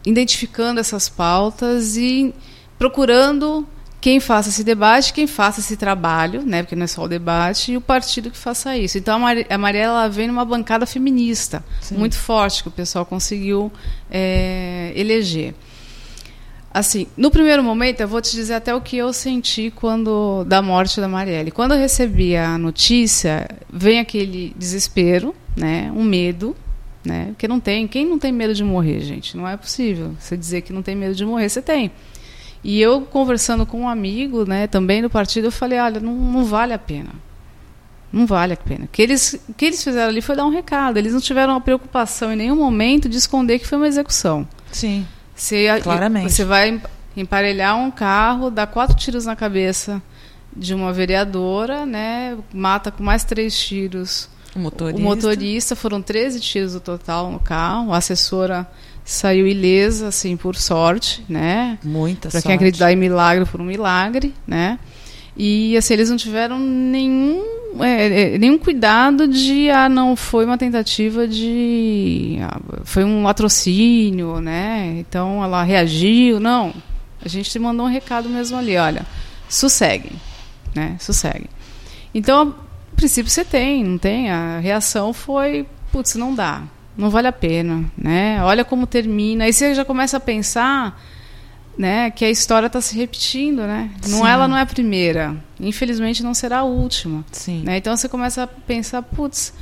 [0.05, 2.35] identificando essas pautas e
[2.77, 3.67] procurando
[4.01, 7.73] quem faça esse debate, quem faça esse trabalho, né, porque não é só o debate,
[7.73, 8.97] e o partido que faça isso.
[8.97, 11.97] Então a Mariela vem numa bancada feminista Sim.
[11.97, 13.71] muito forte que o pessoal conseguiu
[14.11, 15.55] é, eleger.
[16.73, 20.63] Assim, no primeiro momento, eu vou te dizer até o que eu senti quando da
[20.63, 21.51] morte da Marielle.
[21.51, 26.57] Quando eu recebi a notícia, vem aquele desespero, né, um medo,
[27.05, 29.37] né, porque não tem, quem não tem medo de morrer, gente?
[29.37, 30.15] Não é possível.
[30.19, 31.91] Você dizer que não tem medo de morrer, você tem.
[32.63, 36.45] E eu conversando com um amigo, né, também do partido, eu falei, olha, não, não
[36.45, 37.11] vale a pena.
[38.13, 38.85] Não vale a pena.
[38.85, 40.97] O que eles, o que eles fizeram ali foi dar um recado.
[40.97, 44.47] Eles não tiveram a preocupação em nenhum momento de esconder que foi uma execução.
[44.73, 45.07] Sim.
[45.35, 46.33] Você, claramente.
[46.33, 46.83] Você vai
[47.17, 50.03] emparelhar um carro, dar quatro tiros na cabeça
[50.55, 52.37] de uma vereadora, né?
[52.53, 55.01] Mata com mais três tiros o motorista.
[55.01, 57.93] O motorista foram 13 tiros no total no carro.
[57.93, 58.69] A assessora
[59.05, 61.79] saiu ilesa, assim, por sorte, né?
[61.83, 62.47] Muita pra sorte.
[62.47, 64.79] quem acreditar em milagre, por um milagre, né?
[65.37, 67.43] E assim, eles não tiveram nenhum,
[67.81, 72.39] é, é, nenhum cuidado de ah, não foi uma tentativa de.
[72.43, 74.97] Ah, foi um latrocínio, né?
[74.99, 76.39] Então ela reagiu.
[76.39, 76.75] Não.
[77.25, 79.07] A gente mandou um recado mesmo ali, olha,
[79.49, 80.13] sosseguem,
[80.75, 80.97] né?
[80.99, 81.49] Sosseguem.
[82.15, 82.55] Então,
[82.93, 84.31] a princípio você tem, não tem?
[84.31, 86.63] A reação foi, putz, não dá
[87.01, 88.45] não vale a pena, né?
[88.45, 89.45] Olha como termina.
[89.45, 91.01] Aí você já começa a pensar,
[91.77, 93.91] né, que a história está se repetindo, né?
[94.09, 95.35] Não, ela não é a primeira.
[95.59, 97.25] Infelizmente não será a última.
[97.33, 97.63] Sim.
[97.65, 97.79] Né?
[97.79, 99.55] Então você começa a pensar, putz,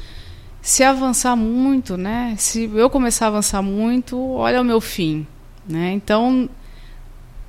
[0.61, 2.35] se avançar muito, né?
[2.37, 5.25] Se eu começar a avançar muito, olha o meu fim,
[5.69, 5.93] né?
[5.93, 6.51] Então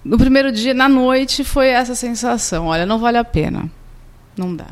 [0.03, 3.69] no primeiro dia, na noite, foi essa sensação: olha, não vale a pena,
[4.37, 4.67] não dá.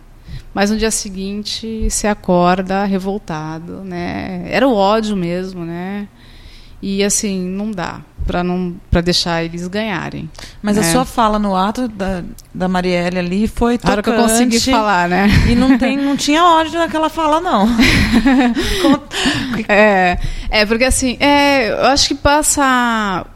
[0.57, 4.43] Mas no dia seguinte se acorda revoltado, né?
[4.49, 6.07] Era o ódio mesmo, né?
[6.81, 10.27] E assim, não dá para não para deixar eles ganharem.
[10.59, 10.79] Mas é.
[10.79, 13.91] a sua fala no ato da, da Marielle ali foi tocante.
[13.91, 15.29] Hora que eu consegui falar, né?
[15.47, 17.67] E não tem não tinha ódio naquela fala não.
[19.69, 20.17] é,
[20.49, 23.27] é porque assim, é, eu acho que passa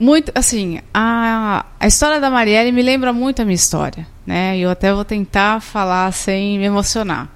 [0.00, 4.56] muito assim, a, a história da Marielle me lembra muito a minha história, né?
[4.58, 7.28] Eu até vou tentar falar sem me emocionar.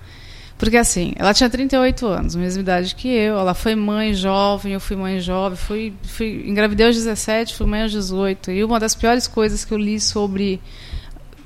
[0.57, 4.81] Porque assim, ela tinha 38 anos, mesma idade que eu, ela foi mãe jovem, eu
[4.81, 8.51] fui mãe jovem, fui, fui engravidei aos 17, fui mãe aos 18.
[8.53, 10.59] E uma das piores coisas que eu li sobre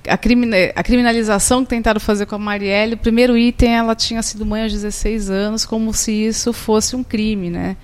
[0.07, 4.47] a, a criminalização que tentaram fazer com a Marielle, o primeiro item ela tinha sido
[4.47, 7.77] mãe aos 16 anos, como se isso fosse um crime, né?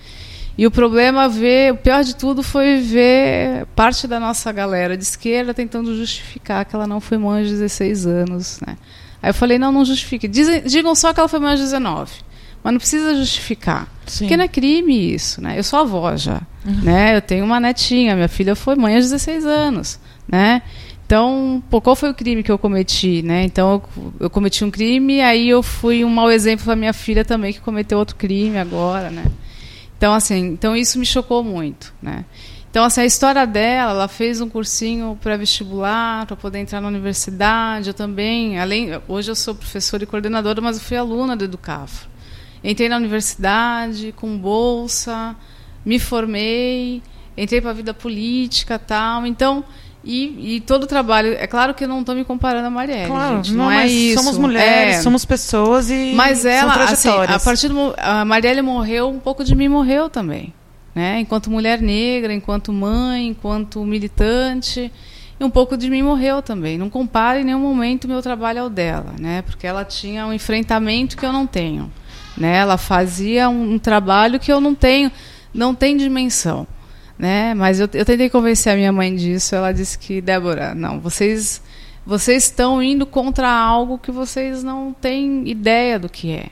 [0.56, 5.02] E o problema ver, o pior de tudo foi ver parte da nossa galera de
[5.02, 8.76] esquerda tentando justificar que ela não foi mãe aos 16 anos, né?
[9.20, 10.28] Aí eu falei, não, não justifique.
[10.28, 12.12] Dizem, digam só que ela foi mãe aos 19.
[12.62, 13.88] Mas não precisa justificar.
[14.06, 14.24] Sim.
[14.24, 15.58] Porque não é crime isso, né?
[15.58, 16.80] Eu sou avó já, uhum.
[16.82, 17.16] né?
[17.16, 19.98] Eu tenho uma netinha, minha filha foi mãe aos 16 anos,
[20.28, 20.62] né?
[21.06, 23.44] Então, pô, qual foi o crime que eu cometi, né?
[23.44, 27.24] Então, eu, eu cometi um crime, aí eu fui um mau exemplo para minha filha
[27.24, 29.24] também que cometeu outro crime agora, né?
[30.04, 32.26] Então, assim, então isso me chocou muito, né?
[32.70, 37.88] Então, assim, a história dela, ela fez um cursinho pré-vestibular para poder entrar na universidade.
[37.88, 42.06] Eu também, além, hoje eu sou professora e coordenadora, mas eu fui aluna do Educafro.
[42.62, 45.34] Entrei na universidade com bolsa,
[45.86, 47.02] me formei,
[47.34, 49.24] entrei para a vida política, tal.
[49.24, 49.64] Então,
[50.04, 53.08] e, e, todo o trabalho, é claro que eu não estou me comparando a Marielle,
[53.08, 54.22] claro, gente, não, não é isso.
[54.22, 59.08] Somos mulheres, é, somos pessoas e Mas ela, assim, a partir do a Marielle morreu,
[59.08, 60.52] um pouco de mim morreu também
[60.94, 61.20] né?
[61.20, 64.92] Enquanto mulher negra, enquanto mãe, enquanto militante,
[65.38, 66.78] e um pouco de mim morreu também.
[66.78, 69.42] Não compare em nenhum momento o meu trabalho ao dela, né?
[69.42, 71.90] Porque ela tinha um enfrentamento que eu não tenho,
[72.36, 72.56] né?
[72.56, 75.10] Ela fazia um, um trabalho que eu não tenho,
[75.52, 76.66] não tem dimensão,
[77.18, 77.54] né?
[77.54, 79.54] Mas eu, eu tentei convencer a minha mãe disso.
[79.54, 81.62] Ela disse que Débora, não, vocês
[82.06, 86.48] vocês estão indo contra algo que vocês não têm ideia do que é.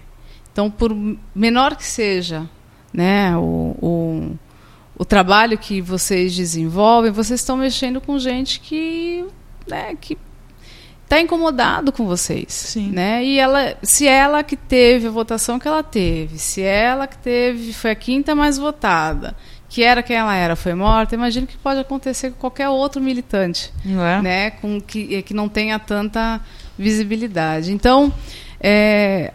[0.50, 0.96] Então, por
[1.34, 2.48] menor que seja
[2.92, 4.38] né, o, o,
[4.96, 9.26] o trabalho que vocês desenvolvem, vocês estão mexendo com gente que,
[9.66, 10.16] né, que
[11.04, 12.90] está incomodado com vocês, Sim.
[12.90, 13.22] né?
[13.22, 17.74] E ela, se ela que teve a votação que ela teve, se ela que teve
[17.74, 19.36] foi a quinta mais votada,
[19.72, 23.72] que era quem ela era, foi morta, imagino que pode acontecer com qualquer outro militante,
[23.86, 24.20] é?
[24.20, 24.50] né?
[24.50, 26.42] Com que que não tenha tanta
[26.78, 27.72] visibilidade.
[27.72, 28.12] Então,
[28.60, 29.32] é,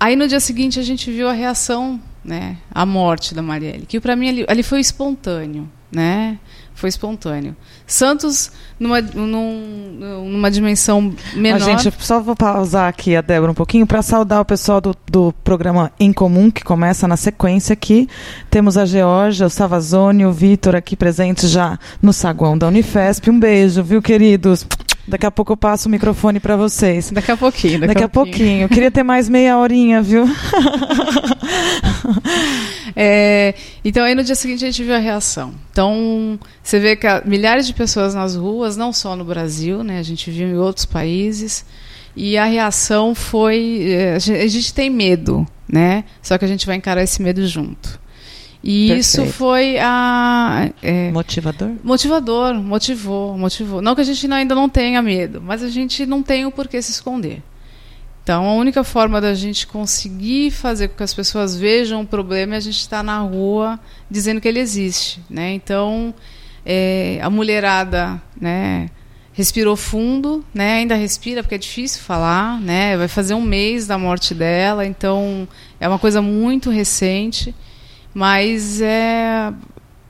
[0.00, 4.00] aí no dia seguinte a gente viu a reação né, a morte da Marielle, que
[4.00, 6.36] para mim ali, ali, foi espontâneo, né?
[6.76, 7.56] Foi espontâneo.
[7.86, 11.56] Santos numa, num, numa dimensão menor.
[11.56, 14.94] A gente, só vou pausar aqui a Débora um pouquinho para saudar o pessoal do,
[15.10, 18.06] do programa Em Comum, que começa na sequência aqui.
[18.50, 23.30] Temos a Georgia, o Savazone, o Vitor aqui presentes já no saguão da Unifesp.
[23.30, 24.66] Um beijo, viu, queridos?
[25.08, 27.10] Daqui a pouco eu passo o microfone para vocês.
[27.10, 27.80] Daqui a pouquinho.
[27.80, 28.36] Daqui, daqui a pouquinho.
[28.36, 28.62] pouquinho.
[28.62, 30.24] Eu queria ter mais meia horinha, viu?
[32.96, 33.54] é,
[33.84, 35.54] então aí no dia seguinte a gente viu a reação.
[35.70, 40.00] Então você vê que milhares de pessoas nas ruas, não só no Brasil, né?
[40.00, 41.64] A gente viu em outros países.
[42.16, 46.04] E a reação foi, é, a gente, a gente tem medo, né?
[46.22, 48.00] Só que a gente vai encarar esse medo junto.
[48.68, 49.00] E Perfeito.
[49.00, 50.68] isso foi a.
[50.82, 51.70] É, motivador?
[51.84, 53.80] Motivador, motivou, motivou.
[53.80, 56.82] Não que a gente ainda não tenha medo, mas a gente não tem o porquê
[56.82, 57.44] se esconder.
[58.24, 62.54] Então, a única forma da gente conseguir fazer com que as pessoas vejam o problema
[62.54, 63.78] é a gente estar na rua
[64.10, 65.22] dizendo que ele existe.
[65.30, 65.52] Né?
[65.52, 66.12] Então,
[66.64, 68.90] é, a mulherada né,
[69.32, 70.78] respirou fundo, né?
[70.78, 72.60] ainda respira, porque é difícil falar.
[72.60, 72.96] Né?
[72.96, 75.46] Vai fazer um mês da morte dela, então
[75.78, 77.54] é uma coisa muito recente
[78.16, 79.52] mas é,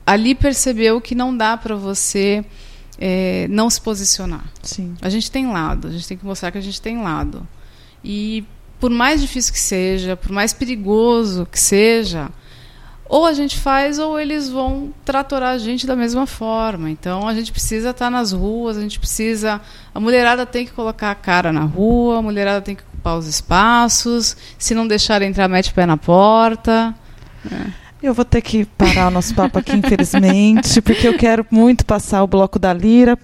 [0.05, 2.45] ali percebeu que não dá para você
[2.97, 4.45] é, não se posicionar.
[4.63, 4.95] Sim.
[5.01, 7.45] A gente tem lado, a gente tem que mostrar que a gente tem lado.
[8.01, 8.45] E
[8.79, 12.29] por mais difícil que seja, por mais perigoso que seja,
[13.09, 16.89] ou a gente faz ou eles vão tratorar a gente da mesma forma.
[16.89, 19.59] Então a gente precisa estar nas ruas, a gente precisa.
[19.93, 23.27] A mulherada tem que colocar a cara na rua, a mulherada tem que ocupar os
[23.27, 24.37] espaços.
[24.57, 26.95] Se não deixar entrar, mete o pé na porta.
[27.51, 27.86] É.
[28.01, 32.23] Eu vou ter que parar o nosso papo aqui, infelizmente, porque eu quero muito passar
[32.23, 33.17] o bloco da Lira.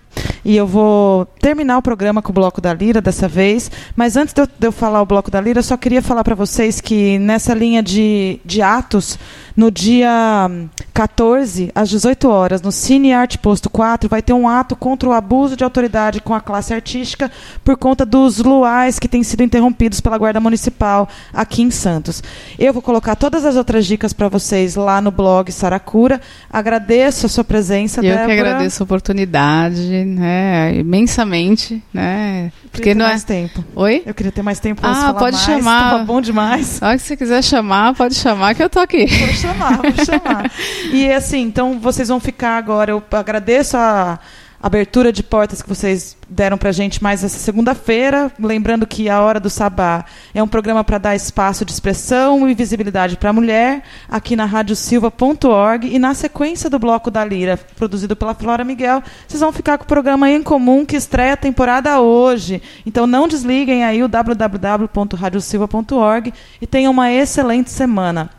[0.43, 3.69] E eu vou terminar o programa com o bloco da Lira dessa vez.
[3.95, 6.23] Mas antes de eu, de eu falar o bloco da Lira, eu só queria falar
[6.23, 9.19] para vocês que nessa linha de, de atos,
[9.55, 10.49] no dia
[10.93, 15.11] 14, às 18 horas, no Cine Arte Posto 4, vai ter um ato contra o
[15.13, 17.31] abuso de autoridade com a classe artística
[17.63, 22.21] por conta dos luais que têm sido interrompidos pela Guarda Municipal aqui em Santos.
[22.57, 26.19] Eu vou colocar todas as outras dicas para vocês lá no blog Saracura.
[26.51, 28.25] Agradeço a sua presença, Eu Débora.
[28.25, 33.09] que agradeço a oportunidade, né, imensamente, né, Porque porque não é...
[33.09, 33.63] mais tempo.
[33.75, 34.03] Oi?
[34.05, 35.45] Eu queria ter mais tempo pra Ah, falar pode mais.
[35.45, 35.91] chamar.
[35.91, 36.81] Tava bom demais.
[36.81, 39.05] A hora que você quiser chamar, pode chamar que eu tô aqui.
[39.05, 40.51] Vou chamar, vou chamar.
[40.91, 42.91] E assim, então vocês vão ficar agora.
[42.91, 44.19] Eu agradeço a
[44.61, 48.31] abertura de portas que vocês deram pra gente mais essa segunda-feira.
[48.39, 52.53] Lembrando que a Hora do Sabá é um programa para dar espaço de expressão e
[52.53, 55.93] visibilidade para a mulher, aqui na radiosilva.org.
[55.93, 59.83] E na sequência do Bloco da Lira, produzido pela Flora Miguel, vocês vão ficar com
[59.83, 62.61] o programa em comum que estreia a temporada hoje.
[62.85, 68.29] Então não desliguem aí o www.radiosilva.org e tenham uma excelente semana.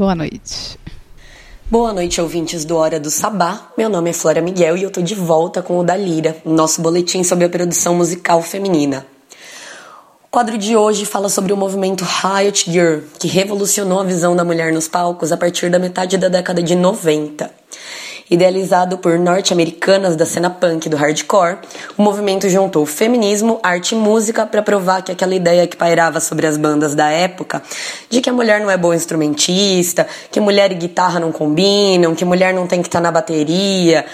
[0.00, 0.78] Boa noite.
[1.70, 3.70] Boa noite, ouvintes do Hora do Sabá.
[3.76, 6.50] Meu nome é Flora Miguel e eu tô de volta com o da Lira, o
[6.50, 9.06] nosso boletim sobre a produção musical feminina.
[10.24, 14.42] O quadro de hoje fala sobre o movimento Riot Girl, que revolucionou a visão da
[14.42, 17.50] mulher nos palcos a partir da metade da década de 90.
[18.30, 21.58] Idealizado por norte-americanas da cena punk do hardcore,
[21.98, 26.46] o movimento juntou feminismo, arte e música para provar que aquela ideia que pairava sobre
[26.46, 27.60] as bandas da época,
[28.08, 32.24] de que a mulher não é boa instrumentista, que mulher e guitarra não combinam, que
[32.24, 34.06] mulher não tem que estar na bateria,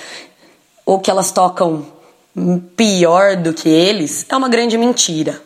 [0.87, 1.85] ou que elas tocam
[2.75, 5.46] pior do que eles, é uma grande mentira.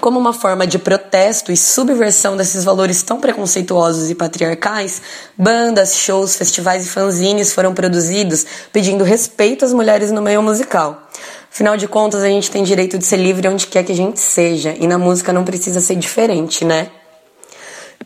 [0.00, 5.02] Como uma forma de protesto e subversão desses valores tão preconceituosos e patriarcais,
[5.36, 11.08] bandas, shows, festivais e fanzines foram produzidos pedindo respeito às mulheres no meio musical.
[11.50, 14.20] Afinal de contas, a gente tem direito de ser livre onde quer que a gente
[14.20, 16.90] seja, e na música não precisa ser diferente, né?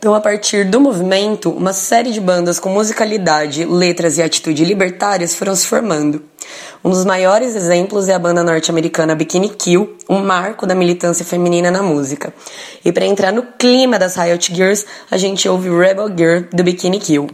[0.03, 5.33] Então, a partir do movimento, uma série de bandas com musicalidade, letras e atitude libertárias
[5.33, 6.21] foram se formando.
[6.83, 11.71] Um dos maiores exemplos é a banda norte-americana Bikini Kill, um marco da militância feminina
[11.71, 12.33] na música.
[12.83, 16.99] E para entrar no clima das Riot Girls, a gente ouve Rebel Girl do Bikini
[16.99, 17.29] Kill.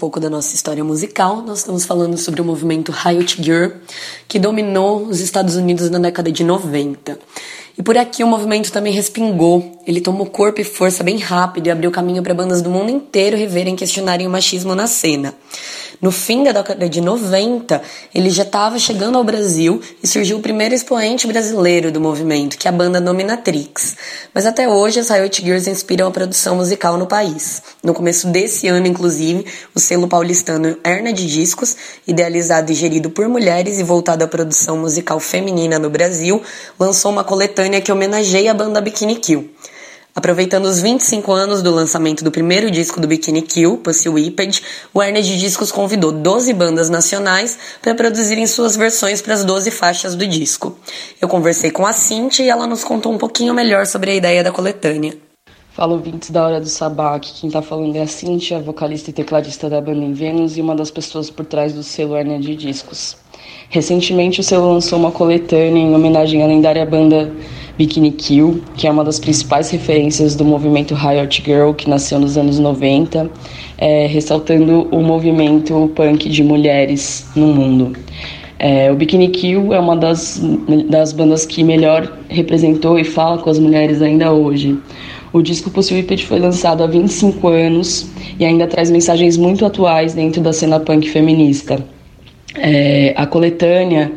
[0.00, 3.72] Pouco da nossa história musical, nós estamos falando sobre o movimento Riot Girl,
[4.26, 7.18] que dominou os Estados Unidos na década de 90.
[7.80, 9.80] E por aqui o movimento também respingou.
[9.86, 13.38] Ele tomou corpo e força bem rápido e abriu caminho para bandas do mundo inteiro
[13.38, 15.34] reverem e questionarem o machismo na cena.
[16.00, 17.82] No fim da década de 90,
[18.14, 22.66] ele já estava chegando ao Brasil e surgiu o primeiro expoente brasileiro do movimento, que
[22.66, 23.96] é a banda Dominatrix.
[24.32, 27.62] Mas até hoje as Riot Girls inspiram a produção musical no país.
[27.84, 31.76] No começo desse ano, inclusive, o selo paulistano Erna de Discos,
[32.06, 36.42] idealizado e gerido por mulheres e voltado à produção musical feminina no Brasil,
[36.78, 39.50] lançou uma coletânea que homenageia a banda Bikini Kill.
[40.14, 44.62] Aproveitando os 25 anos do lançamento do primeiro disco do Bikini Kill, Pussy Whipped,
[44.92, 49.70] o Erne de Discos convidou 12 bandas nacionais para produzirem suas versões para as 12
[49.70, 50.76] faixas do disco.
[51.20, 54.42] Eu conversei com a Cintia e ela nos contou um pouquinho melhor sobre a ideia
[54.42, 55.16] da coletânea.
[55.72, 59.12] Fala ouvintes da Hora do Sabá, aqui quem tá falando é a Cintia, vocalista e
[59.12, 62.56] tecladista da banda em Vênus e uma das pessoas por trás do selo Hernia de
[62.56, 63.19] Discos.
[63.72, 67.32] Recentemente o selo lançou uma coletânea em homenagem à lendária banda
[67.78, 72.36] Bikini Kill, que é uma das principais referências do movimento Riot Girl, que nasceu nos
[72.36, 73.30] anos 90,
[73.78, 77.96] é, ressaltando o movimento punk de mulheres no mundo.
[78.58, 80.42] É, o Bikini Kill é uma das,
[80.88, 84.76] das bandas que melhor representou e fala com as mulheres ainda hoje.
[85.32, 90.42] O disco Whipped foi lançado há 25 anos e ainda traz mensagens muito atuais dentro
[90.42, 91.78] da cena punk feminista.
[92.56, 94.12] É, a coletânea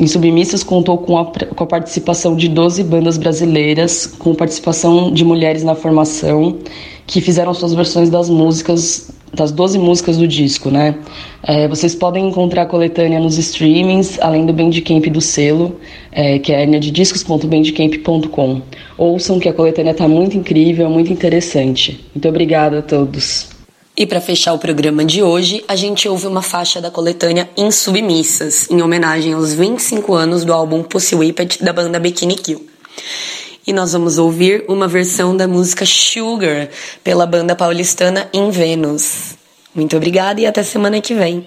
[0.00, 5.24] em Submissas contou com a, com a, participação de 12 bandas brasileiras, com participação de
[5.24, 6.58] mulheres na formação,
[7.06, 10.96] que fizeram suas versões das músicas, das 12 músicas do disco, né?
[11.44, 15.76] É, vocês podem encontrar a coletânea nos streamings, além do Bandcamp do selo,
[16.10, 18.62] é, que é herniadediscos.bandcamp.com.
[18.98, 22.04] Ouçam que a coletânea está muito incrível, muito interessante.
[22.12, 23.54] Muito obrigada a todos.
[23.98, 28.70] E para fechar o programa de hoje, a gente ouve uma faixa da coletânea Insubmissas,
[28.70, 32.68] em homenagem aos 25 anos do álbum Pussy Whipped da banda Bikini Kill.
[33.66, 36.68] E nós vamos ouvir uma versão da música Sugar
[37.02, 39.34] pela banda paulistana Em Vênus.
[39.74, 41.46] Muito obrigada e até semana que vem.